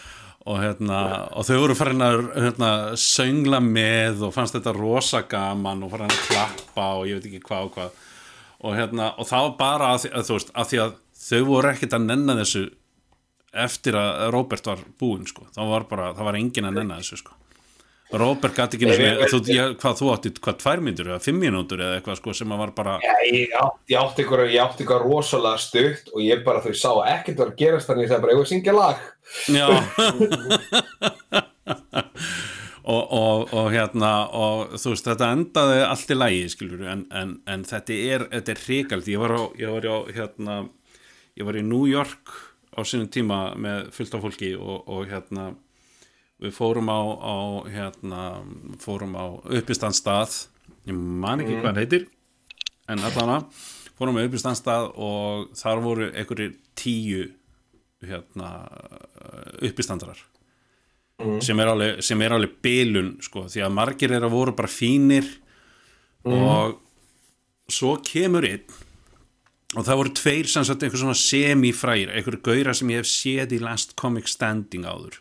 [0.51, 0.99] og hérna
[1.39, 6.11] og þau voru farin að hérna, söngla með og fannst þetta rosa gaman og farin
[6.11, 8.01] að klappa og ég veit ekki hvað og hvað.
[8.63, 10.93] Og hérna og það var bara að, að þú veist að því að
[11.23, 12.65] þau voru ekkert að nenna þessu
[13.53, 17.21] eftir að Robert var búinn sko, það var bara, það var engin að nenna þessu
[17.21, 17.37] sko.
[18.13, 22.19] Robert gæti ekki ég, hvað þú átti, hvað tvær myndur eða fimm mínútur eða eitthvað
[22.19, 25.63] sko sem að var bara Já, ég átti, ég átti ykkur, ég átti ykkur rosalega
[25.63, 28.39] stutt og ég bara þau sá ekkert var að gerast þannig að sagði bara, ég
[28.39, 28.97] var að syngja lag.
[29.57, 29.67] Já.
[32.83, 37.37] Og, og, og hérna og þú veist þetta endaði allt í lægi skilur en, en,
[37.47, 40.57] en þetta er þetta er hrikald, ég var á, ég var á hérna,
[41.39, 42.33] ég var í New York
[42.73, 45.53] á sínum tíma með fullt af fólki og, og hérna
[46.43, 47.37] við fórum á, á
[47.71, 48.23] hérna,
[48.83, 49.27] fórum á
[49.61, 50.41] uppistandstað
[50.89, 52.09] ég man ekki hvað hann heitir
[52.91, 53.47] en allan
[53.99, 57.29] fórum á uppistandstað og þar voru einhverjir tíu
[58.03, 58.53] hérna
[59.63, 60.19] uppistandarar
[61.45, 64.71] sem er alveg, sem er alveg bilun sko, því að margir er að voru bara
[64.71, 65.29] fínir
[66.27, 66.81] og
[67.71, 68.65] svo kemur einn
[69.73, 73.57] og það voru tveir sem sagt einhver svona semifrægir, einhver gaura sem ég hef séð
[73.57, 75.19] í Last Comic Standing áður.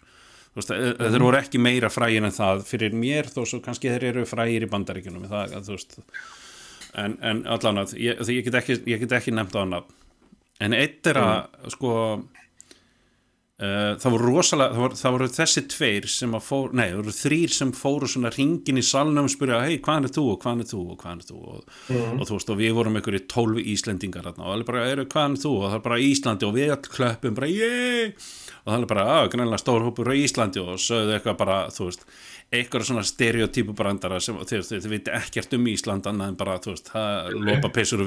[0.58, 1.00] Veist, mm.
[1.00, 2.66] þeir voru ekki meira frægir en það.
[2.68, 5.98] Fyrir mér þó svo kannski þeir eru frægir í bandaríkjunum það, veist.
[7.00, 9.80] En, en allan að, ég, ég get ekki ekki nefnt á hann
[10.62, 12.28] en eitt er að sko Uh,
[13.62, 17.14] það voru rosalega, það voru, það voru þessi tveir sem að fór, nei, það voru
[17.14, 20.64] þrýr sem fóru svona ringin í salnum og spyrja hei, hvaðan er þú og hvaðan
[20.64, 21.38] er þú og hvaðan er þú?
[21.52, 21.60] Og,
[22.16, 25.38] og þú veist, og við vorum einhverju tólfi Íslendingar þarna og alveg bara, eru, hvaðan
[25.38, 25.52] er þú?
[25.60, 28.26] Og það er bara Íslandi og við all klöppum bara, ég
[28.62, 30.62] og það er bara, að, greinlega stór hópur á Íslandi.
[30.62, 32.04] Og sögðu eitthvað bara, þú veist
[32.52, 36.58] eitthvað svona stereotypu brandara sem þeir, þeir, þeir veit ekkert um Ísland annað en bara,
[36.62, 38.04] þú veist, það peysur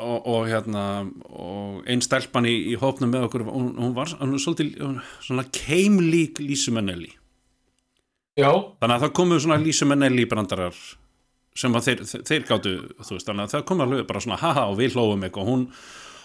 [0.00, 0.84] og og, hérna
[1.30, 5.46] og, einn stelpan í, í hópnum með okkur hún, hún var hún svolítið hún, svona
[5.54, 7.12] keimlík Lísu Menelli
[8.34, 8.50] Já,
[8.82, 10.78] þannig að það komu svona Lísu Menelli brandarar
[11.54, 14.80] sem að þeir, þeir, þú veist, þannig að það komu alveg bara svona haha og
[14.80, 15.44] við hlófum eitthvað.
[15.44, 15.60] Og hún,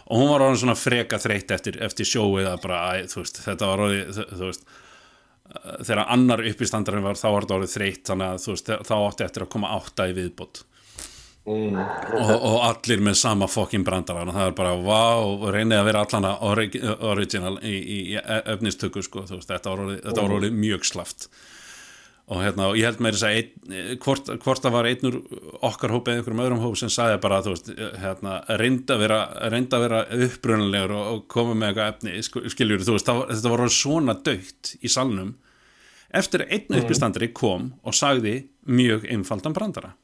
[0.09, 2.79] og hún var orðin svona freka þreytt eftir, eftir sjóið að bara,
[3.13, 4.63] veist, þetta var orðið
[5.85, 9.45] þegar annar uppistandarinn var þá var þetta orðið þreytt þannig að veist, þá átti eftir
[9.45, 10.61] að koma átta í viðbót
[11.49, 16.03] og, og allir með sama fokkin brandara og það er bara vá reynið að vera
[16.05, 16.75] allana orig
[17.13, 18.17] original í, í, í
[18.55, 21.29] efnistöku sko, þú veist, þetta var orðið, þetta var orðið mjög slaft
[22.29, 25.15] og hérna, og ég held með þess að ein, hvort, hvort það var einn úr
[25.65, 27.71] okkar hópi eða einhverjum öðrum hóp sem sagði bara þú veist,
[28.03, 29.17] hérna, reynda að vera
[29.87, 33.53] vera upprunalegur og, og koma með eitthvað efni, sk- skiljur þú veist, það, var- þetta
[33.55, 35.33] var svona dögt í salnum
[36.21, 38.35] eftir einn uppistandari kom og sagði
[38.77, 39.95] mjög einfaldan brandara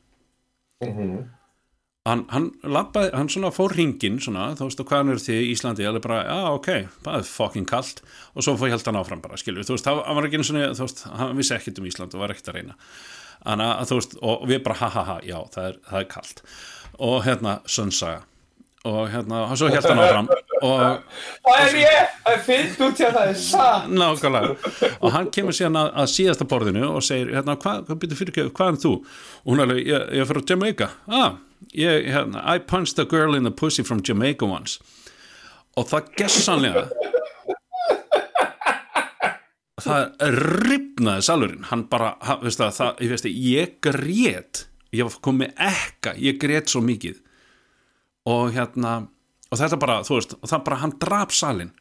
[2.05, 5.49] hann, hann labbaði, hann svona fór ringin svona, þú veist, og hvaðan eru þið í
[5.53, 5.87] Íslandi?
[5.89, 6.69] Alveg bara, já, ok,
[7.07, 8.03] það er fucking kalt.
[8.35, 10.47] Og svo fór ég held hann áfram bara, skilur þú veist, hann var ekki einu
[10.47, 12.77] svona, þú veist, hann vissi ekkert um Ísland og var ekkert að reyna.
[13.45, 16.47] Þannig að veist, og við bara, ha ha ha, já, það er, það er kalt.
[17.05, 18.23] Og hérna, sönnsaga
[18.85, 20.27] og hérna, og svo held hann áfram
[20.61, 20.81] og
[21.41, 23.87] það er ég, það er fyllt út til að það er satt.
[23.89, 24.91] nákvæmlega.
[24.99, 28.33] Og hann kemur síðan að, að síðasta borðinu og segir, hérna, hvað, hvað byrju fyrir
[28.35, 28.93] ekki hvað er þú?
[29.41, 30.89] og hún er alveg, ég, ég er frá Jamaica.
[31.09, 31.39] Ah,
[31.73, 34.79] ég, hérna, I punched a girl in the pussy from Jamaica once.
[35.75, 36.87] Og það gessanlega
[39.85, 40.29] það
[40.65, 41.65] ripnaði salurinn.
[41.69, 44.65] Hann bara, hann, veist það, það ég veist það, ég grét.
[44.95, 47.19] Ég var komið ekka, ég grét svo mikið.
[48.31, 49.01] Og hérna
[49.51, 51.73] og þetta bara, þú veist, og það bara hann drap salin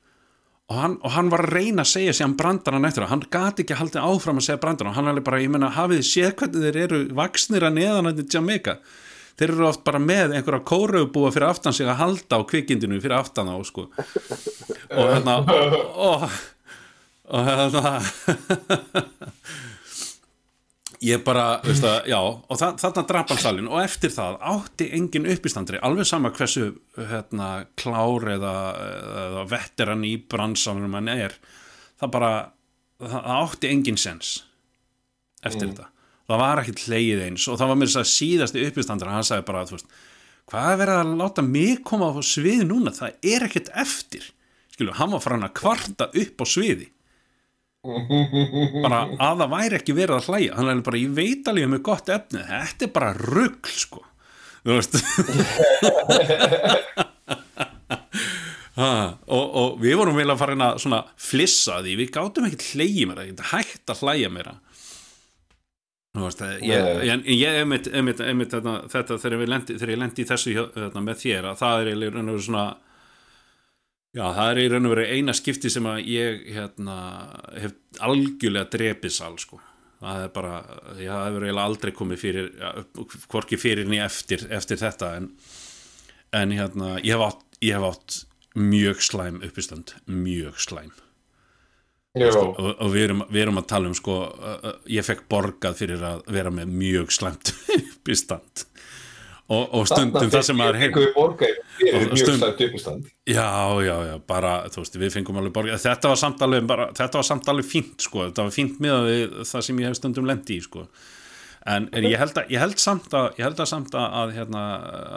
[0.70, 3.24] og hann, og hann var að reyna að segja sér hann brandarann eftir það, hann
[3.34, 4.92] gati ekki haldið áfram að segja brandarann.
[4.94, 8.22] Og hann alveg bara, ég meina, hafið séð hvernig þeir eru vaksnir að neðan að
[8.32, 8.78] Jamaica
[9.38, 13.18] þeir eru oft bara með einhverja kóraubúa fyrir aftan sig að halda á kvikindinu fyrir
[13.18, 13.88] aftan á, sko.
[14.94, 16.26] Og hérna og,
[17.34, 17.94] og hérna
[21.04, 24.88] ég bara, veist það, já og þa þarna drap hann salin og eftir það átti
[24.96, 28.54] engin uppistandri, alveg sama hversu hérna, klár eða,
[29.24, 31.36] eða veteran í bransanum hann er,
[32.00, 32.32] það bara
[33.02, 34.36] það, átti engin sens
[35.44, 35.90] eftir þetta,
[36.30, 39.46] það var ekkit hleyið eins og það var mér þess að síðasti uppistandri hann sagði
[39.50, 39.94] bara, þú veist,
[40.50, 44.26] hvað er verið að láta mig koma á svið núna, það er ekkit eftir,
[44.74, 46.90] skilu, hann var farin að kvarta upp á sviði.
[47.84, 50.54] Bara að það væri ekki verið að hlæja.
[50.56, 54.00] Hann er bara, ég veit alveg með gott efni þetta er bara rugl sko.
[54.64, 54.94] Þú veist.
[58.74, 58.86] Ha,
[59.30, 62.64] og, og við vorum vel að fara inn að flissa því, við gátum ekkert
[63.06, 64.54] meira, ekkert hægt að hlæja meira.
[64.58, 64.63] Þú
[66.22, 70.22] veist, eh, ég, ég, ég einmitt, einmitt, einmitt þetta, þetta þegar, lendi, þegar ég lendi
[70.22, 72.64] í þessu þetta, með þér að það er í raun og veru svona
[74.14, 76.98] já, það er í raun og veru eina skipti sem að ég hérna,
[77.58, 77.74] hef
[78.06, 79.58] algjörlega drepið sal sko.
[80.04, 80.60] það er bara,
[81.00, 82.74] ég hefur eiginlega aldrei komið fyrir, ja,
[83.32, 85.32] hvorki fyrir ný eftir, eftir þetta en,
[86.34, 88.20] en hérna, ég hef átt, ég hef átt
[88.54, 90.94] mjög slæm uppistand, mjög slæm
[92.14, 96.04] og, og við, erum, við erum að tala um sko, uh, ég fekk borgað fyrir
[96.06, 98.64] að vera með mjög slæmt uppistand.
[99.52, 103.10] Og, og stundum það sem maður fyrir Og mjög stund- slæmt uppistand.
[103.28, 103.48] já,
[103.84, 107.20] já, já, bara, þú veist, við fengum alveg borgað, þetta var samt alveg bara, þetta
[107.20, 109.10] var samt alveg fínt, sko, þetta var fínt með
[109.50, 110.86] það sem ég hef stundum lendi í, sko.
[111.66, 114.32] En, en ég, held að, ég held samt að ég held að samt að, að,
[114.38, 114.64] hérna,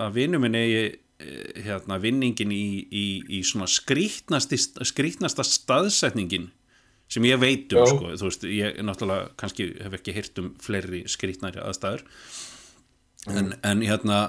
[0.08, 3.06] að vinnu minn eigi eh, hérna, vinningin í, í,
[3.38, 6.50] í svona skrítnasta staðsetningin
[7.08, 11.06] sem ég veit um sko, þú veist, ég náttúrulega kannski hef ekki heyrt um fleiri
[11.10, 12.04] skrítnari aðstæður.
[13.32, 14.20] En, en hérna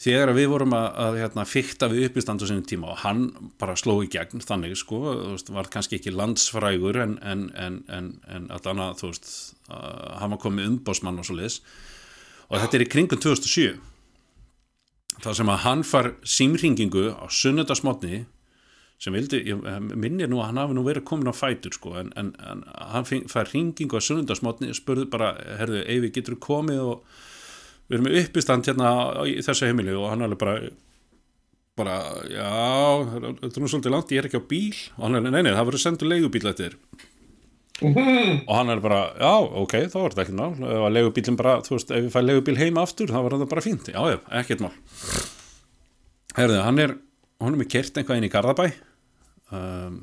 [0.00, 3.26] þegar við vorum að, að hérna, fykta við uppistand á sinni tíma og hann
[3.60, 7.78] bara sló í gegn þannig sko, þú veist, var kannski ekki landsfrægur en, en, en,
[7.92, 9.30] en, en allan að þú veist,
[9.68, 11.60] uh, hann var komið umbásmann og svo liðs
[12.48, 13.76] og þetta er í kringum 2007
[15.20, 18.24] þar sem að hann far símringingu á sunnudasmotni
[19.00, 19.62] sem vildi, ég
[19.96, 23.08] minnir nú að hann hafi nú verið komin á fætur sko, en, en, en hann
[23.08, 27.18] fær ringingu á sunnudasmotni spurði bara, herðu, Eyvi, getur þú komið og
[27.88, 28.90] við erum uppistand hérna
[29.24, 29.96] í þessu heimili?
[29.96, 30.58] Og hann alveg bara
[31.80, 31.96] bara,
[32.28, 32.50] já,
[33.40, 34.76] þetta er nú svolítið langt, ég er ekki á bíl.
[34.98, 36.76] Og hann er, nei, nei, það verður sendur leigubíl eftir
[37.80, 39.32] og hann er bara, já,
[39.62, 42.18] ok, þá var þetta ekki ná ef að leigubílinn bara, þú veist, ef við fæ
[42.20, 44.00] leigubíl heima aftur, þá var þetta bara fínt, já,
[44.40, 44.74] ekkert mál.
[46.36, 46.92] Herðu, hann er
[47.40, 48.66] hún er með kert eitthvað inn í Garðabæ
[49.54, 50.00] um,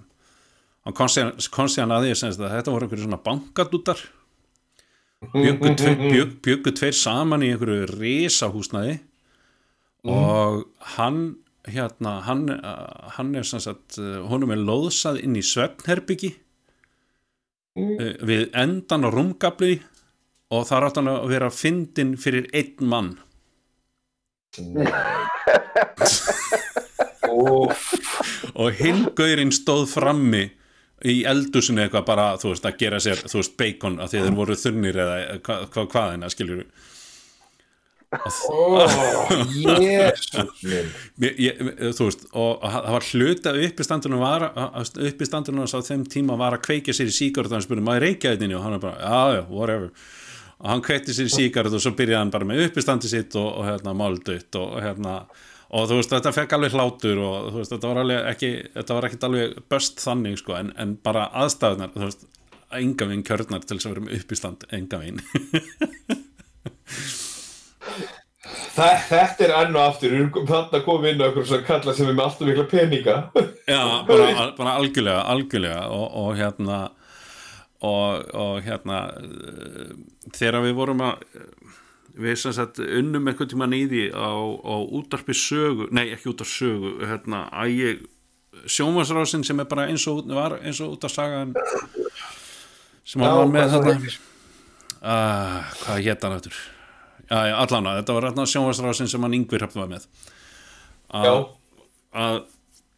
[0.87, 4.05] hann komst síðan að því að þetta voru einhverju svona bankadútar
[5.33, 8.95] bjöggu tveir, bjög, bjöggu tveir saman í einhverju risahúsnaði.
[10.07, 10.63] Og
[10.95, 11.21] hann
[11.67, 18.13] hérna, hann, uh, hann er sem sagt, uh, honum er lóðsað inn í svefnherbyggi uh,
[18.29, 19.73] við endan á rúmgabli
[20.53, 23.11] og það er átt hann að vera fyndin fyrir einn mann
[27.28, 30.45] og hinn gaurinn stóð frammi
[31.05, 34.57] í eldusinu eitthvað bara, þú veist, að gera sér, þú veist, bacon að þeir voru
[34.57, 36.63] þunnir eða hvað hva, hvað hennar, skiljur
[39.51, 40.91] jésus minn.
[41.19, 41.57] ég,
[41.97, 44.45] þú veist, og það var hluta uppistandunum var,
[45.09, 48.32] uppistandunum á þeim tíma var að kveikja sér í síkart og hann spurði, maður reykja
[48.34, 49.91] þetta inni og hann er bara, já, já, whatever.
[50.57, 53.49] Og hann kveikti sér í síkart og svo byrjaði hann bara með uppistandi sitt og,
[53.59, 55.19] og hérna, máldutt og hérna
[55.68, 58.97] og þú veist, þetta fekk alveg hlátur og þú veist, þetta var alveg ekki þetta
[58.97, 62.28] var ekkit alveg böst þannig, sko en, en bara aðstæðunar, þú veist
[62.78, 65.22] enga veginn kjörnar til þess að vera með uppistand enga veginn
[68.78, 72.15] þetta er enn og aftur, erum þarna komið inn á okkur svona kalla sem er
[72.18, 73.15] með alltaf mikla peninga.
[73.68, 74.28] Já, bara,
[74.59, 76.78] bara algjörlega, algjörlega og, og hérna
[77.86, 79.91] og, og hérna eh,
[80.34, 81.26] þegar við vorum að
[82.18, 86.93] við sem sagt unnum eitthvað tíma nýði á, á útarpi sögu nei ekki útarpi sögu
[87.05, 88.05] hérna, að ég
[88.65, 91.53] sjónvarsrásin sem er bara eins og var eins og út af sagan
[93.07, 94.18] sem hann var með heitir?
[95.01, 96.38] uh, hvað hétt hann
[97.28, 100.07] já, allan að þetta var hérna sjónvarsrásin sem hann yngvi hrafn var með.
[102.18, 102.39] Að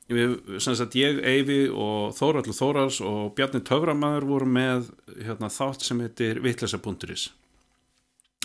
[0.09, 5.85] við, sem sagt ég, Eyvi og Þóraldur Þórals og Bjarni Töframæður voru með hérna, þátt
[5.85, 7.29] sem heitir vitleysa.is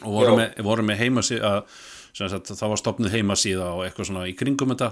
[0.03, 0.37] og voru Já.
[0.41, 1.53] með, voru með heimasíða
[2.15, 4.91] sem sagt það var stopnuð heimasíða og eitthvað svona í kringum þetta.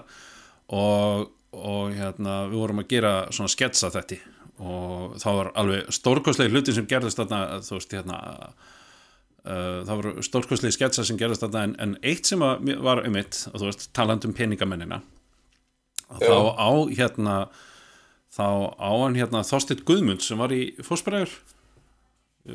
[0.75, 4.21] Og, og hérna við vorum að gera svona sketsa þetta.
[4.63, 8.21] Og það var alveg stórkostlega hluti sem gerðist þarna þú veist hérna
[9.43, 13.41] Uh, það voru stórkostlega sketsa sem gerðist þarna en, en eitt sem var um eitt
[13.49, 15.01] þú veist, talandi um peningamennina
[16.21, 17.35] þá á hérna
[18.31, 18.47] þá
[18.79, 21.35] á hann hérna Þorsteinn Guðmund sem var í fósbræður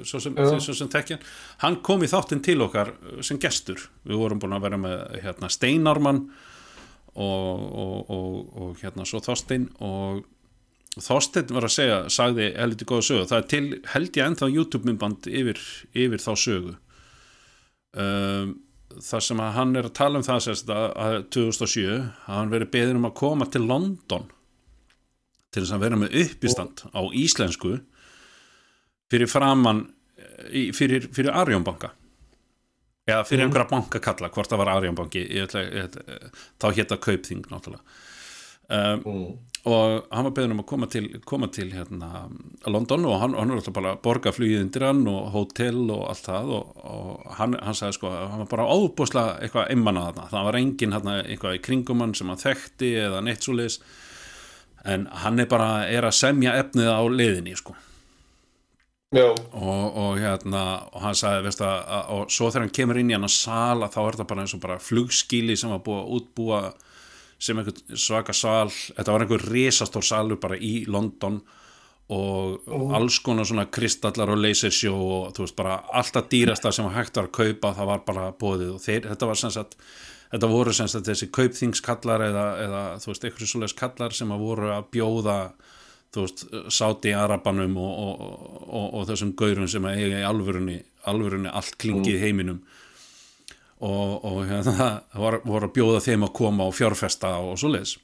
[0.04, 1.20] svo sem, svo sem tekja
[1.64, 3.82] hann kom í þáttinn til okkar uh, sem gestur.
[4.08, 6.26] Við vorum búin að vera með hérna, Steinarmann
[7.18, 10.26] og, og, og, og hérna svo Þorsteinn og
[10.98, 15.28] Þorsteinn var að segja, sagði heldur góða sögu, það er til held ég ennþá YouTube-myndband
[15.30, 15.60] yfir,
[15.94, 16.74] yfir þá sögu.
[17.98, 18.56] Um,
[19.04, 22.52] þar sem að hann er að tala um það sérst að, að 2007 að hann
[22.54, 24.26] verið beðin um að koma til London
[25.54, 27.78] til þess að vera með uppistand á íslensku
[29.12, 29.86] fyrir framann
[30.51, 31.91] í- fyrir, fyrir Arjónbanka
[33.08, 35.26] eða fyrir einhverja bankakalla hvort það var Arjónbanki
[36.60, 37.84] þá hétta kaupþing náttúrulega.
[38.70, 39.38] Um, Mm.
[39.68, 42.28] og hann var beðin um að koma til, koma til hérna,
[42.68, 46.01] London og hann, hann var alltaf bara að borga flugið undir hann og hótel og
[46.10, 50.10] allt það og, og hann, hann sagði sko hann var bara ábúslega eitthvað einmann að
[50.10, 53.55] þarna, það var enginn hérna, eitthvað í kringum hann sem hann þekkti eða neitt svo
[53.55, 53.80] leis
[54.84, 57.76] en hann er bara er að semja efnið á leiðinni sko
[59.55, 63.12] og, og hérna og hann sagði, veist að, að og svo þegar hann kemur inn
[63.12, 66.01] í hann að sala þá er þetta bara eins og bara flugskíli sem var búið
[66.01, 66.60] að útbúa
[67.39, 68.68] sem einhver svaka sal.
[68.97, 71.39] Þetta var einhver risastór salur bara í London
[72.12, 76.95] og alls konar svona kristallar og lasersjó og þú veist bara alltaf dýrasta sem var
[76.99, 79.76] hægt var að kaupa það var bara bóðið og þeir, þetta var sem sagt
[80.32, 84.45] þetta voru sem sagt þessi kaupþingskallar eða, eða þú veist einhverju svoleiðis kallar sem að
[84.47, 85.38] voru að bjóða
[86.16, 86.43] þú veist,
[86.74, 91.78] sáti arabanum og, og, og, og þessum gaurum sem að eiga í alvörunni, alvörunni allt
[91.82, 92.60] klingið í heiminum.
[93.78, 97.99] Og, og hérna var, voru að bjóða þeim að koma og fjárfesta og svo leiðis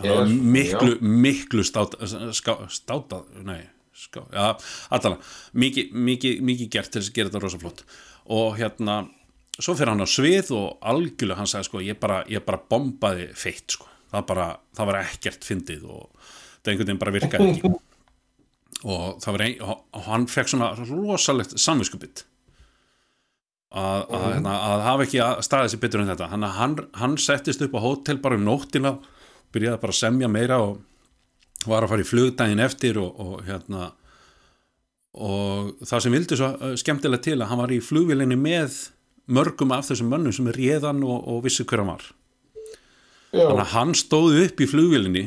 [0.00, 2.08] það var miklu, miklu státa,
[2.72, 3.60] státa nei,
[3.96, 4.46] ská, já,
[4.94, 5.18] allan
[5.56, 7.84] mikið, mikið, mikið gert til þess að gera þetta rosa flott
[8.36, 8.98] og hérna
[9.56, 13.30] svo fyrir hann á svið og algjörlega hann sagði sko, ég bara, ég bara bombaði
[13.38, 16.32] feitt sko, það bara, það var ekkert fyndið og
[16.66, 17.74] það einhvern veginn bara virkaði ekki.
[18.86, 22.26] Og það var ein, og hann fekk svona rosalegt samvinskubitt
[23.76, 26.28] að, að, hérna, að hafa ekki að staðið sér betur en þetta.
[26.32, 28.96] Hann, hann, hann settist upp á hótel bara um nóttina
[29.54, 30.82] byrjaði bara að semja meira og
[31.66, 33.90] var að fara í flugdægin eftir og, og hérna
[35.16, 38.76] og það sem vildi svo uh, skemmtilega til að hann var í flugvilinni með
[39.32, 42.04] mörgum af þessum mönnum sem er réðan og, og vissi hver hann var.
[43.32, 45.24] Já, þannig að hann stóð upp í flugvilinni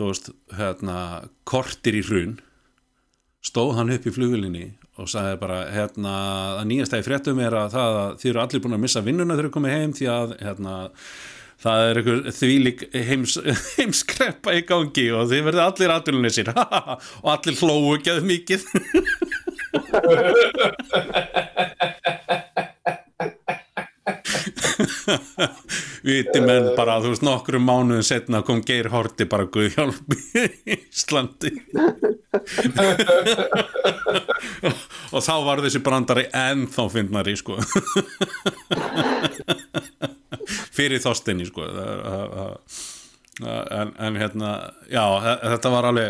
[0.00, 0.96] þú veist, hérna
[1.48, 2.38] kortir í hrun
[3.42, 4.66] stóð hann upp í flugvilinni
[5.00, 6.14] og sagði bara, hérna,
[6.60, 9.36] að nýjasta í fréttum er að það að þið eru allir búin að missa vinnuna
[9.36, 10.74] þegar þið komið heim því að, hérna
[11.62, 13.32] það er einhver þvílík heims,
[13.76, 18.60] heimskreppa í gangi og þið verður allir aðdurlunni sín og allir hlóu geðu mikið
[26.06, 30.18] viti menn bara þú veist nokkrum mánuðum setna kom Geir Horti bara Guðhjálp í
[30.76, 31.50] Íslandi.
[35.12, 37.54] Og þá var þessi brandari ennþá fyndnari sko.
[40.76, 41.62] Fyrir þostinni sko.
[43.42, 44.48] En, en hérna
[44.92, 45.04] já
[45.40, 46.08] þetta var alveg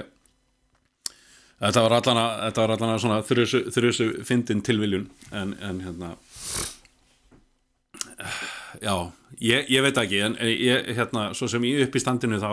[1.62, 5.76] þetta var allan að þetta var allan að svona þrjusu, þrjusu fyndin tilviljun en, en
[5.84, 6.08] hérna
[8.82, 8.94] já,
[9.38, 12.52] ég, ég veit ekki en ég, hérna, svo sem ég upp í standinu þá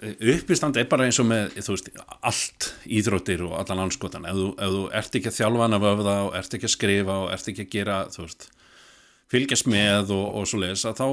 [0.00, 1.90] upp í standi er bara eins og með veist,
[2.24, 6.16] allt íþróttir og allan anskotan, ef þú, ef þú ert ekki að þjálfa hana vöfða
[6.28, 8.48] og ert ekki að skrifa og ert ekki að gera, veist
[9.30, 11.06] fylgjast með og, og svo leis að þá,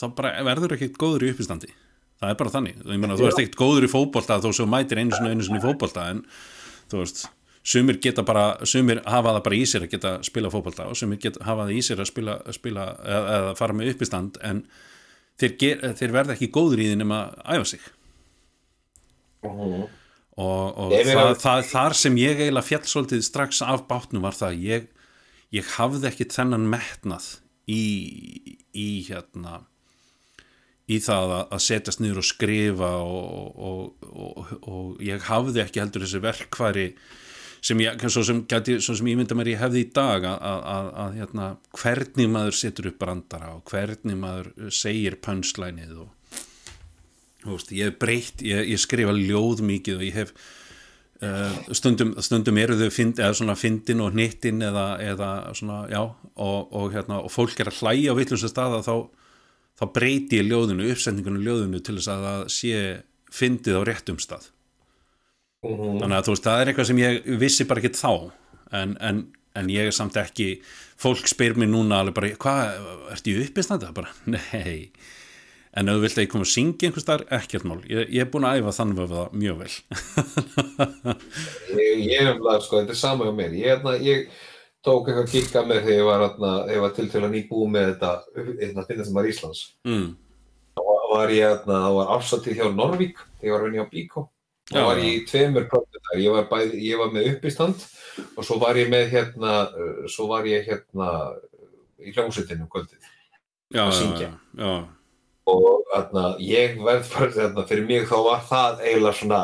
[0.00, 1.72] þá verður ekki góður í uppistandi.
[2.20, 5.16] Það er bara þannig, meina þú ert ekkert góður í fótbolta þó svo mætir einu
[5.16, 6.20] sinni einu sinni í fótbolta en
[6.92, 7.24] þú veist,
[7.62, 11.18] sumir geta bara sumir hafa það bara í sér að geta spila fótbolta og sumir
[11.20, 14.62] geta, hafa það í sér að spila, spila eða, eða fara með uppistand en
[15.40, 17.80] þeir, ger, þeir verða ekki góður í því nema að æfa sig
[19.42, 19.86] Mhm.
[20.36, 24.32] og, og meina- það, það, þar sem ég eiginlega fjall svolítið strax af bátnum var
[24.36, 24.88] það að ég,
[25.56, 27.28] ég hafði ekki þennan metnað
[27.68, 29.62] í, í hérna
[30.90, 35.80] í það að, að setjast niður og skrifa og, og, og, og ég hafði ekki
[35.80, 36.86] heldur þessi verkfæri
[37.60, 41.18] sem ég, svo sem, gæti, svo sem ég mynda mér ég hefði í dag að,
[41.18, 46.16] hérna, hvernig maður setur upp brandara og hvernig maður segir pönslænið og
[47.44, 50.32] þú veist, ég hef breytt, ég, ég skrifa ljóð mikið og ég hef
[51.24, 56.02] uh, stundum, stundum eru þau fynd, eða svona fyndin og hnittin eða, eða svona, já
[56.02, 58.94] og, og, hérna, og fólk er að hlæja á vitlusa staða þá,
[59.80, 62.80] þá breyti ég ljóðinu uppsendingunum ljóðinu til þess að það sé
[63.30, 64.50] fyndið á réttum stað.
[65.64, 68.12] Þannig að þú veist, það er eitthvað sem ég vissi bara ekki þá
[68.80, 69.22] en, en,
[69.58, 70.50] en ég er samt ekki
[71.00, 73.90] fólk spyr mér núna alveg bara, hvað, ertu í uppistanda?
[73.96, 74.90] bara, nei
[75.70, 78.24] en ef þú vilt að ég kom að syngja einhvers þar, ekkert mál ég, ég
[78.24, 79.74] er búin að æfa þannig að það mjög vel
[81.70, 83.52] Ég, ég er umlað, sko, þetta er sama hjá mér.
[83.54, 84.32] Ég, hérna, ég
[84.84, 87.72] tók eitthvað kikka með þegar ég var, hérna, þegar ég var til til að nýbúið
[87.76, 88.10] með þetta,
[88.64, 89.62] hérna, finna sem var Íslands.
[89.86, 90.10] mm.
[90.80, 90.82] Þá
[91.12, 94.26] var ég, hérna, þá var afsatið hjá Norvík, þegar ég var að vinna á Bíkó.
[94.70, 96.20] Þá Já, var í tveimur prófum þar.
[96.22, 97.82] Ég var, bæði, ég var með uppistand
[98.36, 101.10] og svo var ég með, hérna, uh, svo var ég, hérna,
[101.98, 103.10] í hljómsveitinu um kvöldið.
[103.74, 104.30] já, Að syngja.
[104.54, 104.78] já, já,
[105.50, 109.40] og þarna, ég verð þarna, fyrir mig þá var það eiginlega svona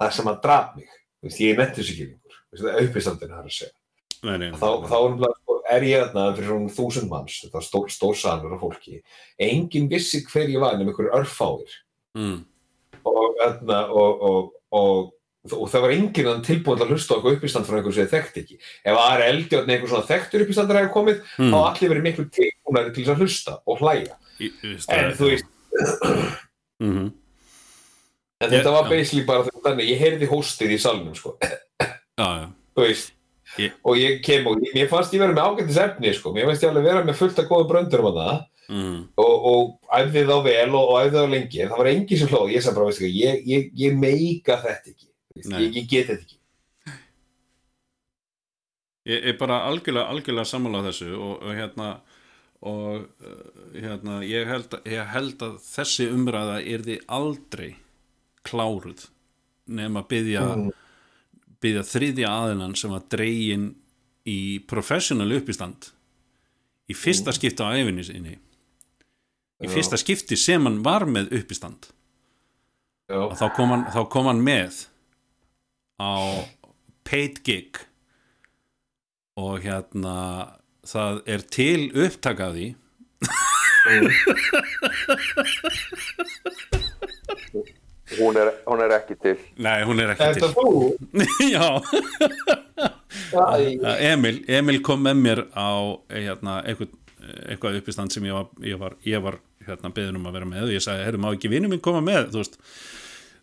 [0.00, 0.90] það sem að draf mig
[1.22, 2.06] Þú veist, ég þessu ekki
[2.58, 3.72] það uppistandinu har að segja
[4.22, 7.62] nei, nei, þá, þá, er nefnilega, sko, er ég þarna fyrir svona þúsund manns, þetta
[7.66, 8.98] stór, stór salur af fólki,
[9.50, 11.78] enginn vissi hver ég var nema ykkur örfáir
[12.18, 12.40] mm.
[13.04, 15.12] Og, þarna, og, og, og,
[15.58, 18.14] og það var enginn að tilbúin til að hlusta eitthvað uppistand frá einhverju sem þið
[18.16, 18.58] þekkt ekki.
[18.84, 21.50] Ef það er eldjátt einhver svona þekktur uppistandar hefur komið, Mm.
[21.52, 24.14] þá allir verið miklu tilbúinari til að hlusta og hlæja.
[24.40, 24.52] Í-
[24.88, 25.44] En þú veist,
[26.80, 27.12] Mhm.
[28.40, 31.36] en þetta var basically bara þannig, ég heyrði hóstið í salnum, sko.
[31.40, 31.88] já,
[32.18, 32.48] já.
[32.76, 33.12] þú veist
[33.60, 36.62] Ég- og ég kem og mér fannst ég vera með ágættis efni sko, mér fannst
[36.64, 38.40] ég alveg vera með fullt af góða bröndur um það.
[38.72, 39.00] Mm.
[39.20, 41.58] og, og æfði þá vel og, og æfði þá lengi.
[41.60, 44.56] En það var engin sem hlóð, ég sagði bara veistu, hvað, ég, ég, ég meika
[44.62, 45.08] þetta ekki.
[45.34, 46.38] Veist, ég, ég get þetta ekki.
[49.10, 51.88] Ég er bara algjörlega, algjörlega sammála þessu og, og hérna
[52.62, 53.38] og uh,
[53.74, 57.72] hérna ég held, ég held að þessi umræða yrði aldrei
[58.46, 59.08] kláruð
[59.66, 60.70] nema byggja Mm.
[61.62, 63.70] Byggja þriðja aðinan sem var dregin
[64.28, 65.90] í professional uppistand
[66.90, 68.36] í fyrsta skipti á æfinni sinni.
[69.62, 71.86] Í fyrsta skipti sem hann var með uppistand.
[73.12, 74.86] Og þá kom hann, þá kom hann með
[76.02, 76.12] á
[77.06, 77.78] paid gig.
[79.38, 80.16] Og hérna
[80.86, 82.68] það er til upptaka af því
[88.18, 89.36] hún er, hún er ekki til.
[89.62, 90.54] Nei, hún er ekki Þetta til.
[90.56, 90.66] þú?
[91.54, 91.66] já,
[94.12, 95.70] Emil, Emil kom með mér á
[96.12, 96.92] hérna, eitthvað,
[97.48, 100.66] eitthvað uppistand sem ég var, ég var, ég var hérna, beðin um að vera með.
[100.68, 102.30] Og ég sagði, herru, má ekki vinnu minn koma með?
[102.34, 102.58] Þú veist,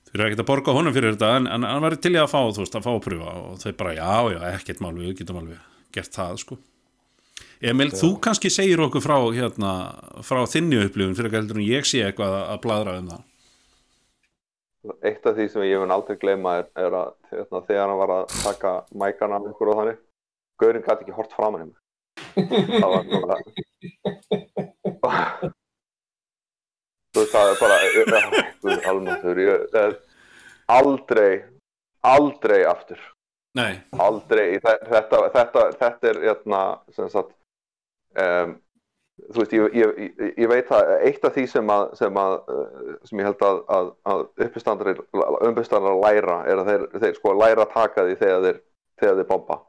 [0.10, 2.32] þú eru ekkert að borga honum fyrir þetta en, en hann var til í að
[2.34, 3.36] fá, þú veist, að fá að pröfa.
[3.46, 5.64] Og þau bara, já, já, ekkert mál við getum alveg
[5.96, 6.60] gert það, sko.
[7.60, 9.72] Emil, þú kannski segir okkur frá hérna,
[10.24, 13.26] frá þinni upplifun fyrir að heldur en ég sé eitthvað að, að bladra um það
[15.04, 18.12] eitt af því sem ég mun aldrei gleyma er, er að hérna, þegar hann var
[18.16, 18.72] að taka
[19.02, 19.98] mækana með ykkur og þannig
[20.60, 21.78] Gaurin gæti ekki hort framan í mig.
[22.80, 23.36] Það var svona
[27.14, 27.78] þú veist það er bara
[28.60, 29.38] þú veist almáttur
[30.70, 31.34] aldrei
[32.06, 33.00] aldrei aftur.
[33.58, 36.60] Nei, aldrei Þe- þetta, þetta, þetta er hérna,
[36.96, 37.32] sem sagt
[38.22, 38.50] um,
[39.28, 42.94] þú veist, ég, ég, ég, veit að eitt af því sem að sem, að, uh,
[43.08, 44.24] sem ég held að, að, að
[45.50, 48.62] umbistandar læra er að þeir, þeir sko læra taka því þegar þeir,
[49.02, 49.60] þegar þeir bomba.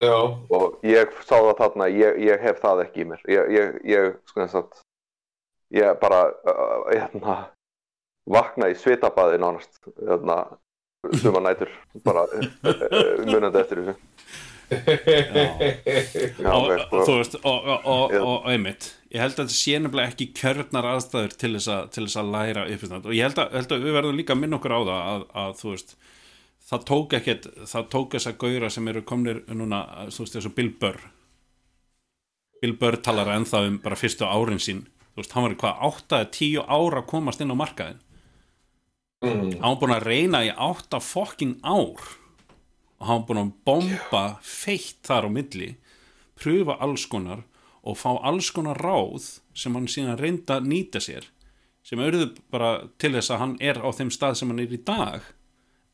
[0.00, 0.16] Já,
[0.56, 3.24] og ég sá það þarna ég, ég hef það ekki í mér.
[3.28, 4.84] Ég, ég, ég sko þess að
[5.76, 7.38] ég bara uh, hérna,
[8.30, 10.42] vakna í svitabaði nánast hérna,
[11.20, 11.72] suma nætur
[12.04, 14.48] bara uh, munandi eftir þessu
[16.90, 18.92] þú veist, og, einmitt.
[19.10, 22.32] Ég held að þetta sé nefnilega ekki kjörnar aðstæður til þess að, til þess að
[22.36, 24.80] læra uppistand og ég held að, held að við verðum líka að minna okkur á
[24.80, 25.96] það að, að þú veist
[26.70, 29.80] það tók ekkert, það tók þess að gauðra sem eru komnir núna,
[30.14, 31.00] þú veist þessu Bill Burr.
[32.62, 34.84] Bill Burr talar ennþá um bara fyrstu árin sín.
[35.10, 35.74] Þú veist, hann var í hvað,
[36.06, 37.98] 8-10 ára komast inn á markaðin
[39.24, 42.08] mm, hann var búin að reyna í 8 fucking ár
[43.00, 45.70] og hann búin að bomba feitt þar á milli
[46.40, 47.44] pröfa alls konar
[47.80, 51.28] og fá alls konar ráð sem hann síðan reynda að nýta sér
[51.86, 52.70] sem auðvitað bara
[53.00, 55.24] til þess að hann er á þeim stað sem hann er í dag.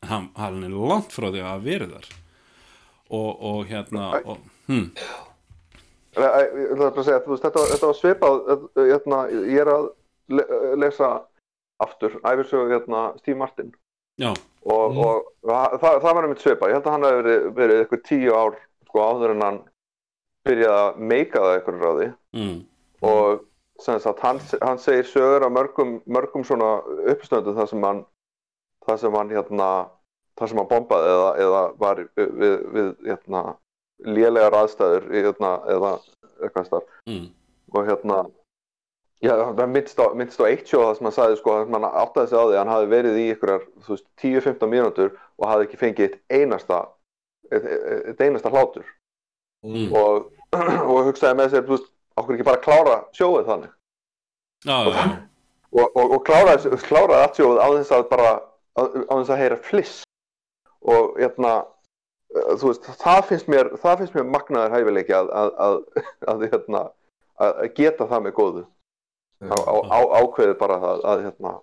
[0.03, 2.09] En hann, hann er langt frá því að vera þar.
[3.07, 4.91] Og, og hérna og, hm,
[6.17, 9.83] Ég ætla bara að segja, veist, þetta, þetta var svipað, uh, hérna, ég er að
[10.33, 10.45] le
[10.81, 11.09] lesa
[11.83, 13.69] aftur æfirsögu hérna, Steve Martin
[14.67, 14.97] og, Mm.
[14.99, 15.25] og
[15.81, 18.55] það, það var einmitt svipað, ég held að hann hefði verið, verið eitthvað tíu ár
[18.87, 19.59] sko, áður en hann
[20.47, 22.07] byrjaði að meika það eitthvað ráði.
[22.33, 22.57] Mm,
[23.03, 23.45] og
[23.79, 26.81] sem sagt, hann, hann segir sögur af mörgum, mörgum svona
[27.13, 28.05] uppstöndum þar sem hann
[28.87, 29.69] þar sem hann hérna
[30.39, 33.41] þar sem hann bombaði eða, eða var við, við hérna
[34.05, 35.91] lélegar aðstæður hérna, eða
[36.43, 36.83] eitthvað starf.
[37.09, 37.29] Mm,
[37.73, 38.17] og hérna
[39.23, 42.31] já, það minnst á, á eitt sjó það sem hann sagði sko, að hann áttaði
[42.31, 43.65] sig á því að hann hafi verið í ykkurar
[44.21, 46.81] 10-15 mínútur og hafi ekki fengið eitt einasta
[47.51, 47.69] eitt,
[48.11, 48.85] eitt einasta hlátur.
[49.65, 49.89] Mm.
[49.97, 50.27] og,
[50.89, 53.71] og hugsaði með sér, þú veist, okkur ekki bara klára sjóið þannig?
[54.65, 55.15] Já, já, já,
[55.77, 58.29] og, og, og kláraði, kláraði allt sjóið á þess að bara
[58.77, 59.97] á, á þess að heyra fliss.
[60.87, 65.51] Og hérna uh, þú veist, það finnst mér það finnst mér magnaður hæfileiki að að,
[65.65, 65.77] að,
[66.31, 66.83] að, hérna,
[67.41, 68.65] að að geta það með góðu
[69.45, 71.53] á, á, á, ákveðið bara það að hérna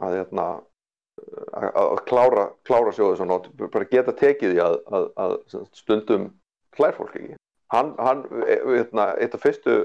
[0.00, 0.46] að hérna
[1.52, 5.34] að, að klára, klára sjóðu svona og bara geta tekið því að, að, að
[5.76, 6.28] stundum
[6.78, 7.36] hlær fólk ekki.
[7.74, 9.82] Hann, hann e- hérna, eitt af fyrstu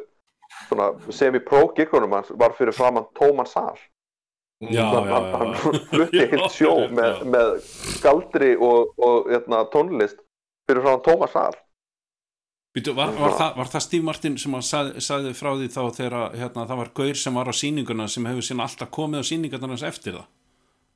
[0.70, 3.76] svona semi-pro gigunum hans var fyrir framann tóman sal.
[4.64, 5.54] Já, hann,
[5.92, 7.58] flutti heilt sjó með, með
[7.98, 10.22] skaldri og, og hérna, tónlist
[10.70, 11.52] fyrir framann tóman sal
[12.76, 15.82] Býtu, var, var, það, var það Steve Martin sem að sagði, sagði frá því þá
[15.96, 19.30] þegar hérna, það var gaur sem var á sýninguna sem hefur síðan alltaf komið á
[19.30, 20.26] sýningarnar hans eftir það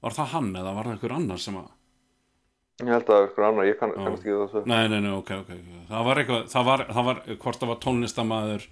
[0.03, 1.69] var það hann eða var það einhver annar sem að
[2.79, 4.61] Ég held að það er eitthvað annar, ég kann, kannast ekki þessu.
[4.71, 5.49] Nei, nei, nei, ok, ok.
[5.89, 8.67] Það var eitthvað, það var, það var, hvort það var tónlistamæður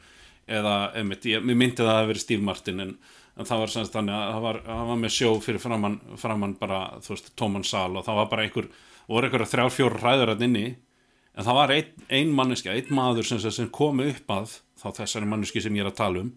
[0.57, 2.93] eða, einmitt, ég, myndi það að það hafi verið Steve Martin en,
[3.35, 6.55] en það var semst þannig að það var, það var með sjó fyrir framann, framann
[6.61, 8.69] bara, þú veist, tóman sal og það var bara einhver,
[9.11, 10.65] voru einhverja þrjár, fjóru ræður hann inni,
[11.37, 15.29] en það var ein, ein manneski, ein maður sem, sem kom upp að þá þessari
[15.29, 16.35] manneski sem ég er að tala um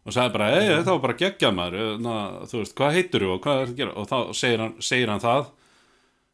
[0.00, 2.14] og sagði bara, ei, þetta var bara geggjað maður, na,
[2.48, 3.96] þú veist, hvað heitur þú og hvað er það að gera?
[4.00, 5.42] Og þá segir hann, segir hann það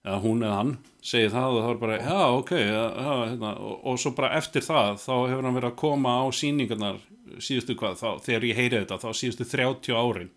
[0.07, 3.53] eða hún eða hann segir það og þá er bara, já, ok já, já, hérna,
[3.59, 7.03] og, og svo bara eftir það þá hefur hann verið að koma á síningarnar
[7.43, 10.33] síðustu hvað, þá, þegar ég heyri þetta þá síðustu 30 árin.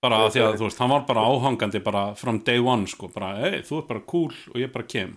[0.00, 3.34] Bara því að þú veist hann var bara áhangandi bara from day one sko, bara,
[3.44, 5.16] ei, þú er bara cool og ég bara kem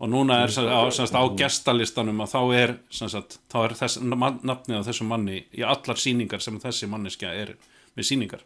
[0.00, 4.86] og núna er sem, á, gestalistanum að þá er, sagt, þá er þess, nafnið á
[4.88, 7.54] þessum manni í allar síningar sem þessi manneskja er
[7.98, 8.44] með síningar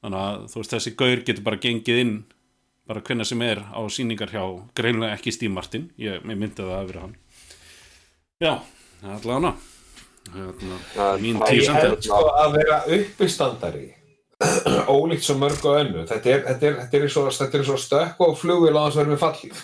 [0.00, 2.14] þannig að þú veist þessi gaur getur bara gengið inn
[2.90, 4.42] bara hvenna sem er á síningar hjá
[4.74, 5.90] greinlega ekki Steve Martin.
[6.00, 7.12] Ég myndi það að vera hann.
[8.42, 8.54] Já,
[9.04, 9.52] allavega.
[10.30, 10.78] Hérna,
[11.22, 13.86] mín Ég tísandi held sko að vera uppistandari
[14.94, 17.78] ólíkt svo mörg og önnu þetta er, þetta er, þetta er, svo, þetta er svo
[17.80, 19.62] stökk og flugvél á þess að vera með fallíf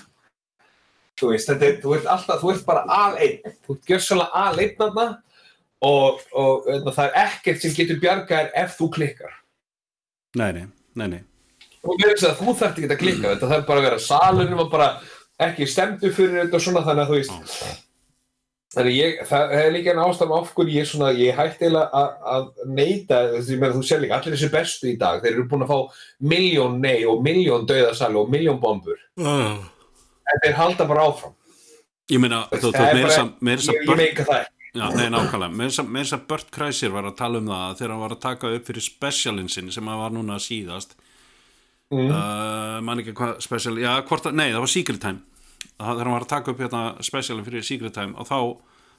[1.20, 4.76] þú veist, þetta er, þú ert alltaf þú ert bara aðeinn, þú ert gjörsanlega aðeinn
[4.80, 5.06] þarna
[5.86, 9.40] og, og öðna, það er ekkert sem getur bjargaðir ef þú klikkar.
[10.36, 10.66] Nei, nei,
[10.98, 11.24] nei, nei.
[11.86, 13.50] Og mér finnst að þú þarft ekki að klikka þetta.
[13.52, 14.92] Þarf bara að vera salunum og bara
[15.46, 17.84] ekki stemdu fyrir þetta og svona þannig að þú veist.
[18.76, 22.16] Þannig ég, það er líka en ástæðum af hverju ég svona, ég hætti eiginlega að,
[22.34, 25.44] að neita, þessi, ég meina þú sér líka allir þessi bestu í dag, þeir eru
[25.48, 26.02] búin að fá
[26.32, 29.62] miljón nei og miljón dauðasali og miljón bombur, uh.
[30.32, 31.34] En þeir halda bara áfram
[32.12, 34.44] ég meina, þú Það er veist, bara- meira þess ég, meika það
[34.76, 35.54] Já, nei, nákvæmlega.
[35.56, 38.48] Með þess að Burt Kreischer var að tala um það þegar hann var að taka
[38.58, 40.90] upp fyrir specialin sinni sem hann var núna síðast.
[41.94, 42.10] mm.
[42.12, 45.22] Uh, man ekki hvað special, já, hvort að, nei, það var Secret Time.
[45.78, 48.36] Það, þegar hann var að taka upp hérna specialin fyrir Secret Time og þá,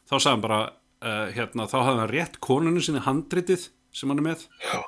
[0.09, 0.59] þá sagði hann bara,
[1.03, 4.47] uh, hérna, þá hafði hann rétt konunni sinni handritið sem hann er með.
[4.65, 4.82] Já.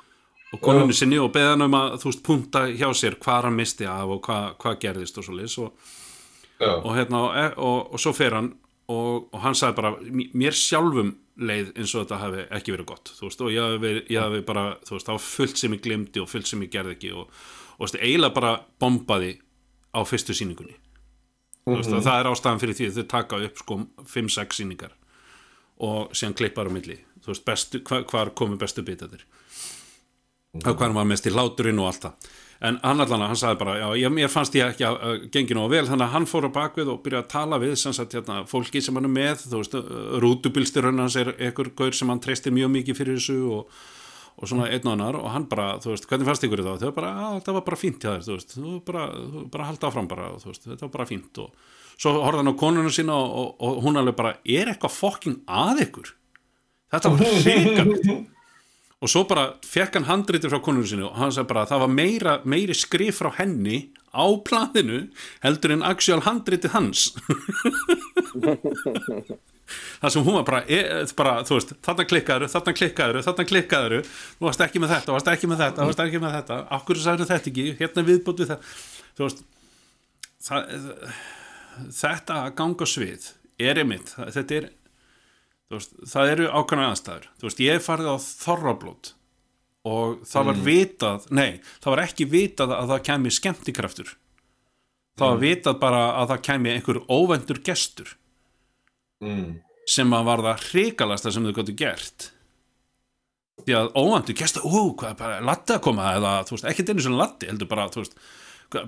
[0.50, 3.60] Og konunni sinni og beði hann um að, þú veist, punta hjá sér hvað hann
[3.62, 5.70] misti af og hvað, hvað gerðist og svo leys og.
[6.84, 8.50] Og, hérna, og, og, og svo fer hann
[8.90, 12.86] og, og hann sagði bara "M- mér sjálfum leið eins og þetta hefði ekki verið
[12.90, 13.12] gott.
[13.16, 15.72] Þú veist, og ég hefði, verið- ég hefði bara þú veist, það var fullt sem
[15.76, 17.28] ég glimti og fullt sem ég gerði ekki og,
[17.80, 19.32] veist, eiginlega bara bombaði
[19.94, 20.34] á fyrstu
[21.66, 24.92] þú veist, og það er ástæðan fyrir því að þau taka upp sko 5-6 sýningar
[25.80, 26.98] og síðan klippar á milli.
[27.46, 29.22] Bestu, hva, hvar komu bestu bitaðir
[30.54, 32.30] og hvað hann var mest í hláturinn og allt það
[32.60, 35.64] en hann allan, hann sagði bara, já, ég, ég fannst ég ekki að gengi nú
[35.72, 38.42] vel, þannig að hann fór á bakvið og byrjaði að tala við, sem sagt, hérna,
[38.48, 39.76] fólki sem hann er með, þú veist,
[40.24, 43.80] rútubilsturinn hans er einhver gaur sem hann treystir mjög mikið fyrir þessu og,
[44.36, 45.18] og svona einn og annar.
[45.22, 46.90] Og hann bara, þú veist, hvernig fannst ykkur þetta?
[46.90, 49.68] Þau bara, að þetta var bara fínt hjá þér, þú veist, þú bara, þú bara
[49.70, 51.40] halda áfram bara, þú veist, þetta var bara fínt.
[51.40, 54.98] Og svo horfði hann á konuna sína og, og, og hún alveg bara, er eitthvað
[54.98, 56.12] fokking að ykkur?
[56.92, 58.12] Þetta var hrikalegt
[59.00, 61.82] og svo bara fekk hann handriti frá konunum sinu og hann sagði bara að það
[61.84, 63.78] var meira, meiri skrif frá henni
[64.12, 65.06] á planinu
[65.44, 67.10] heldur en actual handriti hans.
[69.70, 70.78] Það sem hún var bara, e,
[71.14, 73.94] bara þú veist, þarna klikkaður, þarna klikkaður þarna klikkaður,
[74.40, 76.56] þú varst ekki með þetta varst ekki með þetta, varst ekki með þetta.
[76.76, 78.72] Akkur sagði þetta ekki, hérna viðbútt við það.
[79.14, 79.44] Þú veist
[80.48, 80.74] það,
[82.00, 83.30] þetta ganga svið
[83.60, 84.68] er einmitt, þetta er
[85.78, 87.26] veist, það eru ákveðna aðstæður.
[87.38, 89.12] Þú veist, ég farið á þorrablót
[89.88, 94.10] og það var vitað nei, það var ekki vitað að það kemi skemmtikraftur.
[95.20, 98.12] Það var vitað bara að það kemi einhver óvendur gestur
[99.24, 99.46] mm.
[99.88, 102.28] sem að var það hrikalasta sem þau gáttu gert.
[103.60, 106.86] Því að óvendur gestur, ú, hvað er bara latti að koma eða, þú veist, ekki
[106.88, 108.20] einu sem latti heldur bara, þú veist,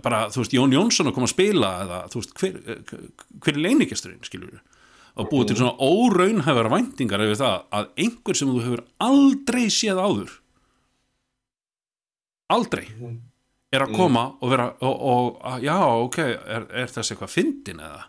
[0.05, 3.03] bara, þú veist Jón Jónsson að koma að spila eða, þú veist, hver,
[3.45, 4.72] hver er leinigesturinn, skilur við
[5.13, 10.01] og búið til svona óraunhæfara væntingar yfir það að einhver sem þú hefur aldrei séð
[10.01, 10.39] áður
[12.53, 12.87] aldrei
[13.73, 15.77] er að koma og vera og, og að, já,
[16.07, 18.03] ok, er, er þessi eitthvað fyndin eða?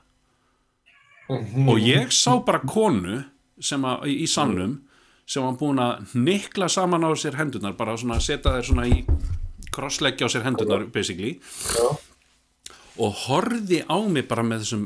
[1.34, 3.22] Og ég sá bara konu
[3.64, 4.82] sem að, í, í sannum
[5.24, 9.04] sem var búin að nikla saman á sér hendurnar, bara svona setja þeir svona í
[9.74, 11.38] krossleggja á sér hendurnar basically.
[11.72, 11.88] Já.
[13.02, 14.84] Og horfði á mig bara með þessum,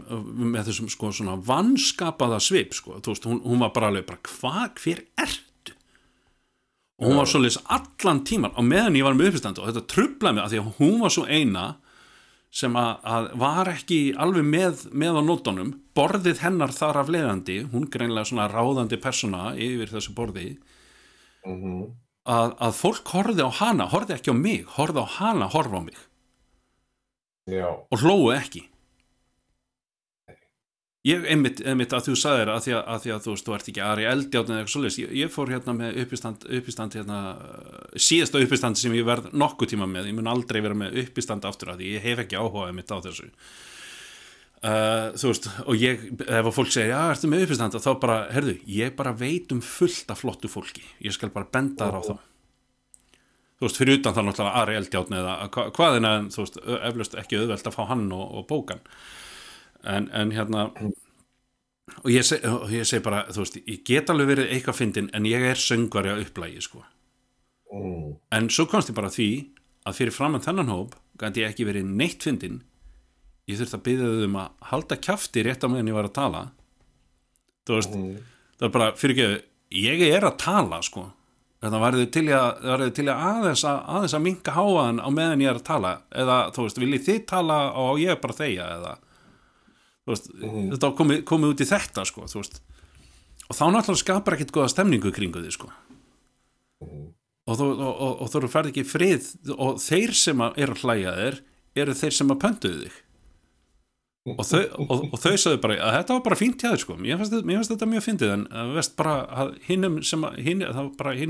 [0.54, 4.22] með þessum sko svona vanskapaða svip sko, þú veist, hún, hún var bara alveg bara,
[4.24, 5.74] hvað, hver ertu?
[6.98, 10.38] Og hún var svolítið allan tíman á meðan ég var með uppistandi og þetta trublaði
[10.38, 11.66] mig að því að hún var svo eina
[12.58, 17.58] sem að, að var ekki alveg með, með á nótunum, borðið hennar þar af leiðandi
[17.74, 20.50] hún greinlega svona ráðandi persóna yfir þessu borði
[21.48, 21.84] Mhm.
[22.28, 25.84] að, að fólk horfði á hana, horfði ekki á mig horfði á hana, horfði á
[25.86, 26.00] mig
[27.48, 27.68] Já.
[27.72, 28.68] og hlóu ekki.
[31.08, 33.54] Ég einmitt, einmitt að þú sagðir að því að, að því að þú veist, þú
[33.56, 37.20] ert ekki Ari Eldjátt eða eitthvað svoleiðis, ég, ég fór hérna með uppistand, uppistand hérna,
[38.08, 41.72] síðasta uppistand sem ég verð nokkuð tíma með, ég mun aldrei vera með uppistand aftur
[41.72, 41.94] að því.
[41.96, 43.30] Ég hef ekki áhuga mitt á þessu.
[44.58, 47.80] Uh, þú veist, og ég ef fólk segir, já, ertu með uppistand?
[47.88, 51.88] þá bara, herðu, ég bara veit um fullt af flottu fólki, ég skal bara benda
[51.88, 52.16] þar á þá
[53.58, 56.60] þú veist, fyrir utan það náttúrulega Ari Eldjátt eða hva, hvað en að, þú veist,
[56.92, 58.84] eflaust ekki auðvelt að fá hann og, og bókan
[59.88, 60.68] en, en hérna
[62.04, 62.44] og ég, seg,
[62.84, 66.22] segi bara, þú veist, ég get alveg verið eitthvað fyndin en ég er söngvari á
[66.22, 66.84] upplægi sko.
[67.74, 68.14] Mm.
[68.32, 69.30] en svo komst ég bara að því
[69.88, 72.62] að fyrir framann þennan hóp gæti ég ekki verið neitt fyndin
[73.50, 76.16] ég þurfti að byggja þau um að halda kjafti rétt á meðan ég var að
[76.16, 76.42] tala
[77.68, 78.22] þú veist, Mm.
[78.60, 81.10] það er bara fyrir ekki ég er að tala sko
[81.62, 82.08] þannig að verður
[82.68, 85.94] verður til að aðeins að, aðeins að minka háaðan á meðan ég er að tala.
[86.14, 88.94] Eða þú veist, viljið þið tala og ég bara þegja eða?
[90.06, 92.62] Þú veist, þetta var komið, komið út í þetta sko, þú veist.
[93.48, 95.72] Og þá náttúrulega skapar ekkit góða stemningu kringu því sko.
[97.48, 100.84] Og þú, og, og, og þú ferð ekki frið og þeir sem að eru að
[100.84, 101.38] hlæja þér
[101.78, 102.98] eru þeir sem að pöntuðu þig
[104.36, 106.96] og þau, og, og þau sagði bara að þetta var bara fínt hjá þér sko.
[107.00, 109.14] Mér fannst, þetta- þetta mjög fyndið en að veist bara
[109.44, 110.64] að hinnum sem að hinn,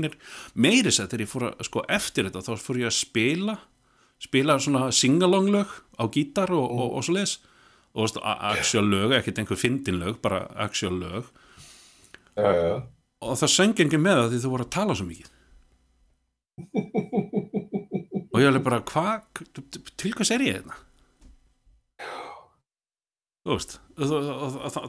[0.08, 0.16] er
[0.54, 3.58] meiri sett þegar ég fór að sko eftir þetta þá fór ég að spila
[4.18, 7.36] spila svona singalong lög á gítar og, og, og svo leis
[7.94, 11.28] og veist, a- actual lög, ekkert einhver fyndin lög bara actual lög.
[12.38, 12.82] Já, já.
[13.22, 15.30] og það söng engin með það því þú voru að tala svo mikið.
[18.28, 19.22] Og ég alveg bara hvað,
[19.98, 20.76] til hvers er ég hérna
[23.48, 23.78] þú veist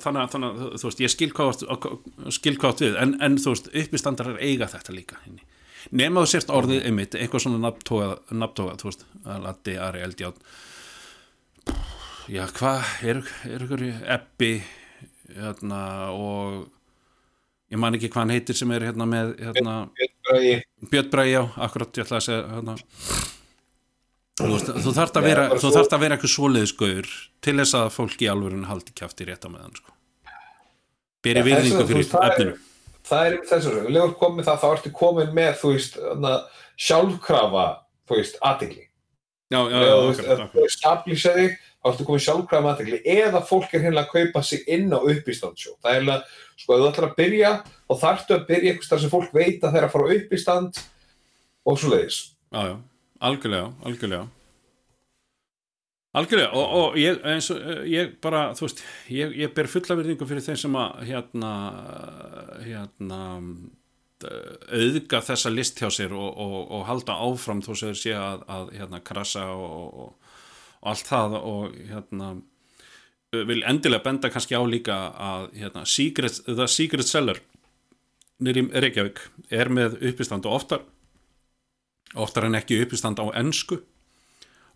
[0.03, 3.53] þannig að, þú veist, ég skil hvað, átt- skil hvað átt við en, en þú
[3.56, 5.19] veist, uppistandarar eiga þetta líka
[5.95, 10.41] nema þú sérst orðið einmitt, eitthvað svona nafntóga þú veist, Latti, Ari, Eldjátt
[12.30, 13.86] já, hvað er, er ykkur
[14.18, 14.52] ebbi
[15.34, 15.80] hérna
[16.14, 16.68] og
[17.69, 20.53] ég man ekki hvað hann heitir sem er hérna með hérna, Björn Bragi.
[20.91, 22.76] Björn Bragi, já, akkurat ég ætla að segja hérna
[24.40, 27.11] þú, þú þarft að vera þú svo- vera eitthvað svoleiðisgauður
[27.45, 29.91] til þess að fólk í alvörun haldi kjafti rétt á meðan sko.
[31.24, 32.57] beri þess virðingu fyrir efninu
[33.10, 35.95] Það er þess að lefum komið það, þá ertu komin með, þú veist,
[36.78, 37.64] sjálfkrafa,
[38.07, 38.84] þú veist, aðtegli.
[39.49, 42.99] já, já, já, þú veist, establisa þig, þá ertu komin sjálfkrafa með aðtegli.
[43.16, 45.74] Eða fólk er hérna að kaupa sig inn á uppistandsjó.
[45.82, 47.52] Það er eiginlega, sko, þú ætlar að byrja,
[47.90, 50.82] þá þarftu að byrja þar sem fólk veit að það er að fara á uppistand
[51.66, 52.20] og svo leiðis.
[52.53, 52.76] já, já,
[53.19, 54.27] algjörlega, algjörlega.
[56.19, 59.97] Algjörlega og, og ég, eins og eh, ég bara, þú veist ég, ég ber fulla
[59.99, 61.51] virðingu fyrir þeim sem að hérna
[62.65, 63.19] hérna
[64.19, 68.41] auðga þessa list hjá sér og, og, og halda áfram þó sem þeir sé að,
[68.51, 70.17] að hérna krasa og,
[70.89, 72.33] allt það og hérna
[73.31, 77.41] vil endilega benda kannski á líka að hérna, Secret, The Secret Seller
[78.43, 79.21] nýri Reykjavík
[79.53, 80.85] er með uppistand og oftar
[82.15, 83.81] oftar en ekki uppistand á ensku.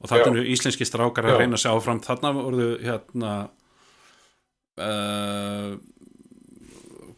[0.04, 1.40] Og þarna eru íslenski strákar að Já.
[1.40, 3.34] reyna að sjá fram þarna voru hérna
[4.84, 5.78] uh,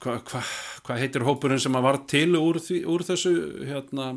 [0.03, 0.41] hvað hva,
[0.85, 3.33] hva heitir hópurinn sem að var til úr, því, úr þessu
[3.65, 4.11] hérna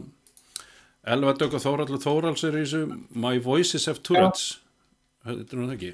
[1.08, 2.82] Elva Dögg og Þóraldur Þórals er í þessu
[3.16, 4.58] My Voices Have Tourettes
[5.24, 5.92] heitir hún það ekki?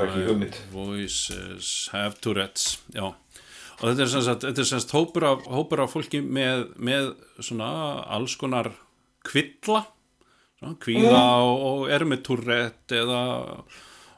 [0.00, 0.58] Er hugmynd.
[0.74, 3.08] Voices Have Tourettes já
[3.80, 6.66] og þetta er sem sagt, þetta er sem sagt hópur, af, hópur af fólki með,
[6.76, 7.70] með svona
[8.12, 8.72] alls konar
[9.26, 9.84] kvilla
[10.60, 13.20] svona, kvíða og, og eru með Tourette eða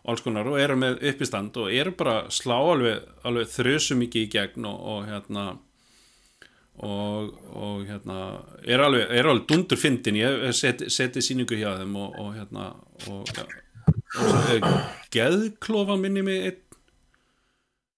[0.02, 4.32] alls konar og eru með uppistand og eru bara slá alveg, alveg þrjusu mikið í
[4.32, 5.44] gegn og, og hérna
[6.82, 8.18] og, og hérna
[8.66, 12.72] er alveg, er alveg dundur fyndin ég seti, seti síningu hjá þeim og, og hérna
[13.12, 13.47] og, ja,
[14.18, 14.66] og er
[15.14, 16.60] geðklofa minni með einn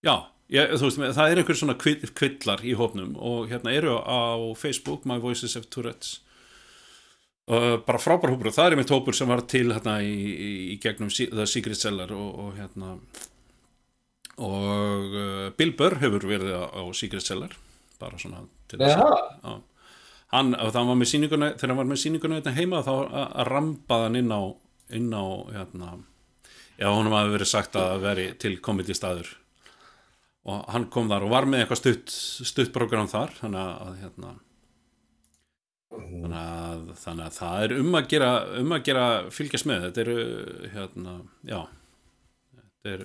[0.04, 0.16] já,
[0.54, 5.04] þú veist, það er einhver svona kvill, kvillar í hópnum og hérna eru á Facebook
[5.08, 6.20] My Voices of Tourettes
[7.50, 10.50] uh, bara frábær hópur og það er einmitt hópur sem var til hérna í, í,
[10.74, 12.94] í gegnum The Secret Cellar og, og hérna
[14.38, 17.54] og uh, Bill Burr hefur verið á, á Secret Cellar
[18.00, 19.54] bara svona til þess að- Já.
[20.34, 23.50] hann, það var með sýninguna þegar hann var með sýninguna þetta heima þá að- að
[23.52, 24.42] rampaði hann inn á
[24.98, 25.24] inn á
[25.54, 25.92] hérna
[26.78, 29.30] já, honum hafi verið sagt að veri til komedi staður
[30.44, 32.14] og hann kom þar og var með eitthvað stutt
[32.50, 34.32] stutt program þar þannig að, hérna
[35.94, 38.30] þannig að, þannig að það er um að gera
[38.60, 39.84] um að gera fylgjast með.
[39.86, 40.16] Þetta eru
[40.74, 41.14] hérna,
[41.48, 41.60] já
[42.58, 43.04] þetta er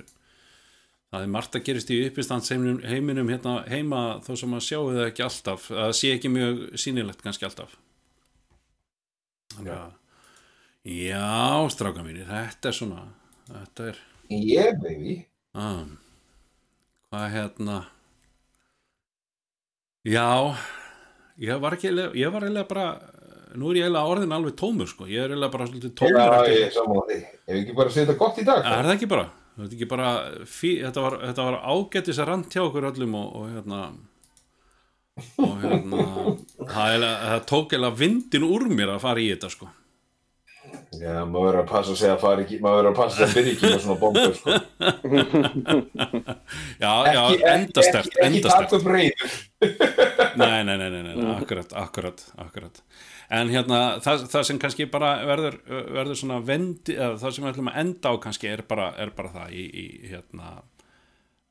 [1.09, 5.05] það er margt að gerist í uppistands heiminum, hérna heima þó sem að sjáu það
[5.07, 7.71] ekki alltaf það sé ekki mjög sýnilegt kannski alltaf.
[9.55, 9.95] Þannig að
[10.89, 13.07] já, stráka mínir þetta er svona
[13.49, 15.15] þetta er Yeah, baby.
[15.57, 15.81] ah,
[17.09, 17.77] hvað hérna
[20.05, 20.27] já
[21.41, 22.85] ég var ekki eiginlega- ég var eiginlega bara
[23.57, 26.47] nú er ég eiginlega orðin alveg tómur sko ég er eiginlega bara svolítið tómur Já,
[26.53, 27.17] ég er saman á því.
[27.47, 28.59] Ef við ekki bara segja þetta gott í dag?
[28.65, 29.25] Er það ekki bara?
[29.59, 30.09] Þetta, ekki bara
[30.45, 33.79] fí, þetta, var, þetta var ágættis að rand hjá okkur öllum og, og hérna
[35.43, 36.03] og hérna
[36.69, 39.67] það, það tók eða vindin úr mér að fara í þetta sko
[40.89, 43.33] Já, maður verður að passa að segja að fara ekki, maður verður að passa að
[43.37, 44.55] byrja ekki með svona bomber, sko.
[46.83, 47.21] já, já,
[47.51, 49.35] endastert Ekki, ekki endastert taka upp reyður.
[50.41, 52.81] nei, nei, nei, nei, akkurat, akkurat, akkurat
[53.29, 57.53] en hérna, það, það sem kannski bara verður, verður svona vendi, eða það sem við
[57.53, 60.57] ætlum að enda á kannski er bara, er bara það í, í hérna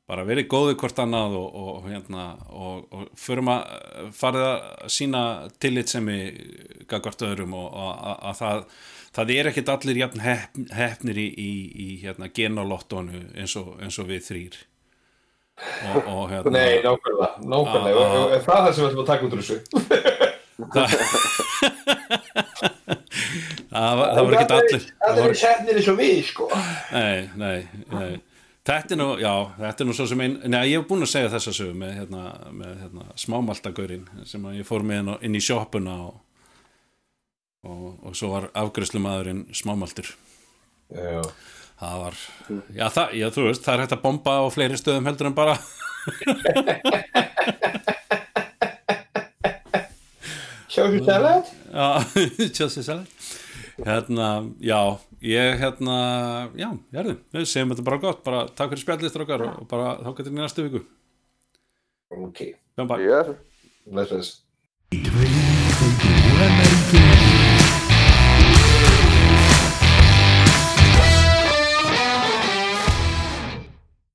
[0.09, 5.21] bara verið góði hvort annað og, og, hérna og, og förum að farið að sína
[5.61, 6.39] tillit sem við
[6.89, 7.67] gagvart öðrum og,
[8.17, 8.63] að það
[9.15, 10.19] það er ekkit allir jafn
[10.75, 11.51] heppnir í, í,
[11.85, 14.55] í hérna genalottónu eins og, eins og við þrýr
[15.89, 17.99] og, og hérna Nei, nákvæmlega, nákvæmlega.
[17.99, 18.15] Ah, ah.
[18.15, 19.57] Og- og Er það það sem við ætlum að taka út úr þessu?
[23.69, 26.49] það var, það var ekkit allir það var, sefnir eins og við, sko.
[26.95, 27.59] nei, nei,
[27.93, 28.11] nei
[28.69, 31.09] Þetta er nú, já, þetta er nú svo sem ein, Nei, ég hef búin að
[31.09, 32.23] segja þessa sögu með, hérna,
[32.53, 36.19] með hérna, smámaltagaurin sem ég fór með inn, í sjoppuna og,
[37.67, 40.11] og, og svo var afgræslumadurinn smámaltur
[40.89, 41.21] Já.
[41.79, 42.15] Það var,
[42.75, 45.35] já, það, já, þú veist, það er hægt að bomba á fleiri stöðum heldur en
[45.37, 45.53] bara
[50.69, 51.47] Sjáðu sér salat?
[51.73, 51.87] Já,
[52.55, 53.05] tjóðsir sæli
[53.79, 54.27] Hérna,
[54.59, 54.79] já,
[55.23, 55.95] ég hérna,
[56.59, 60.09] já, hérðu, við segjum þetta bara gott, bara takk fyrir spjallistur okkar og bara þá
[60.19, 60.81] getur í næstu viku
[62.19, 62.43] Ok,
[62.75, 63.31] Bye bye Yes.
[63.87, 64.29] bless, bless.
[66.39, 66.68] Tveir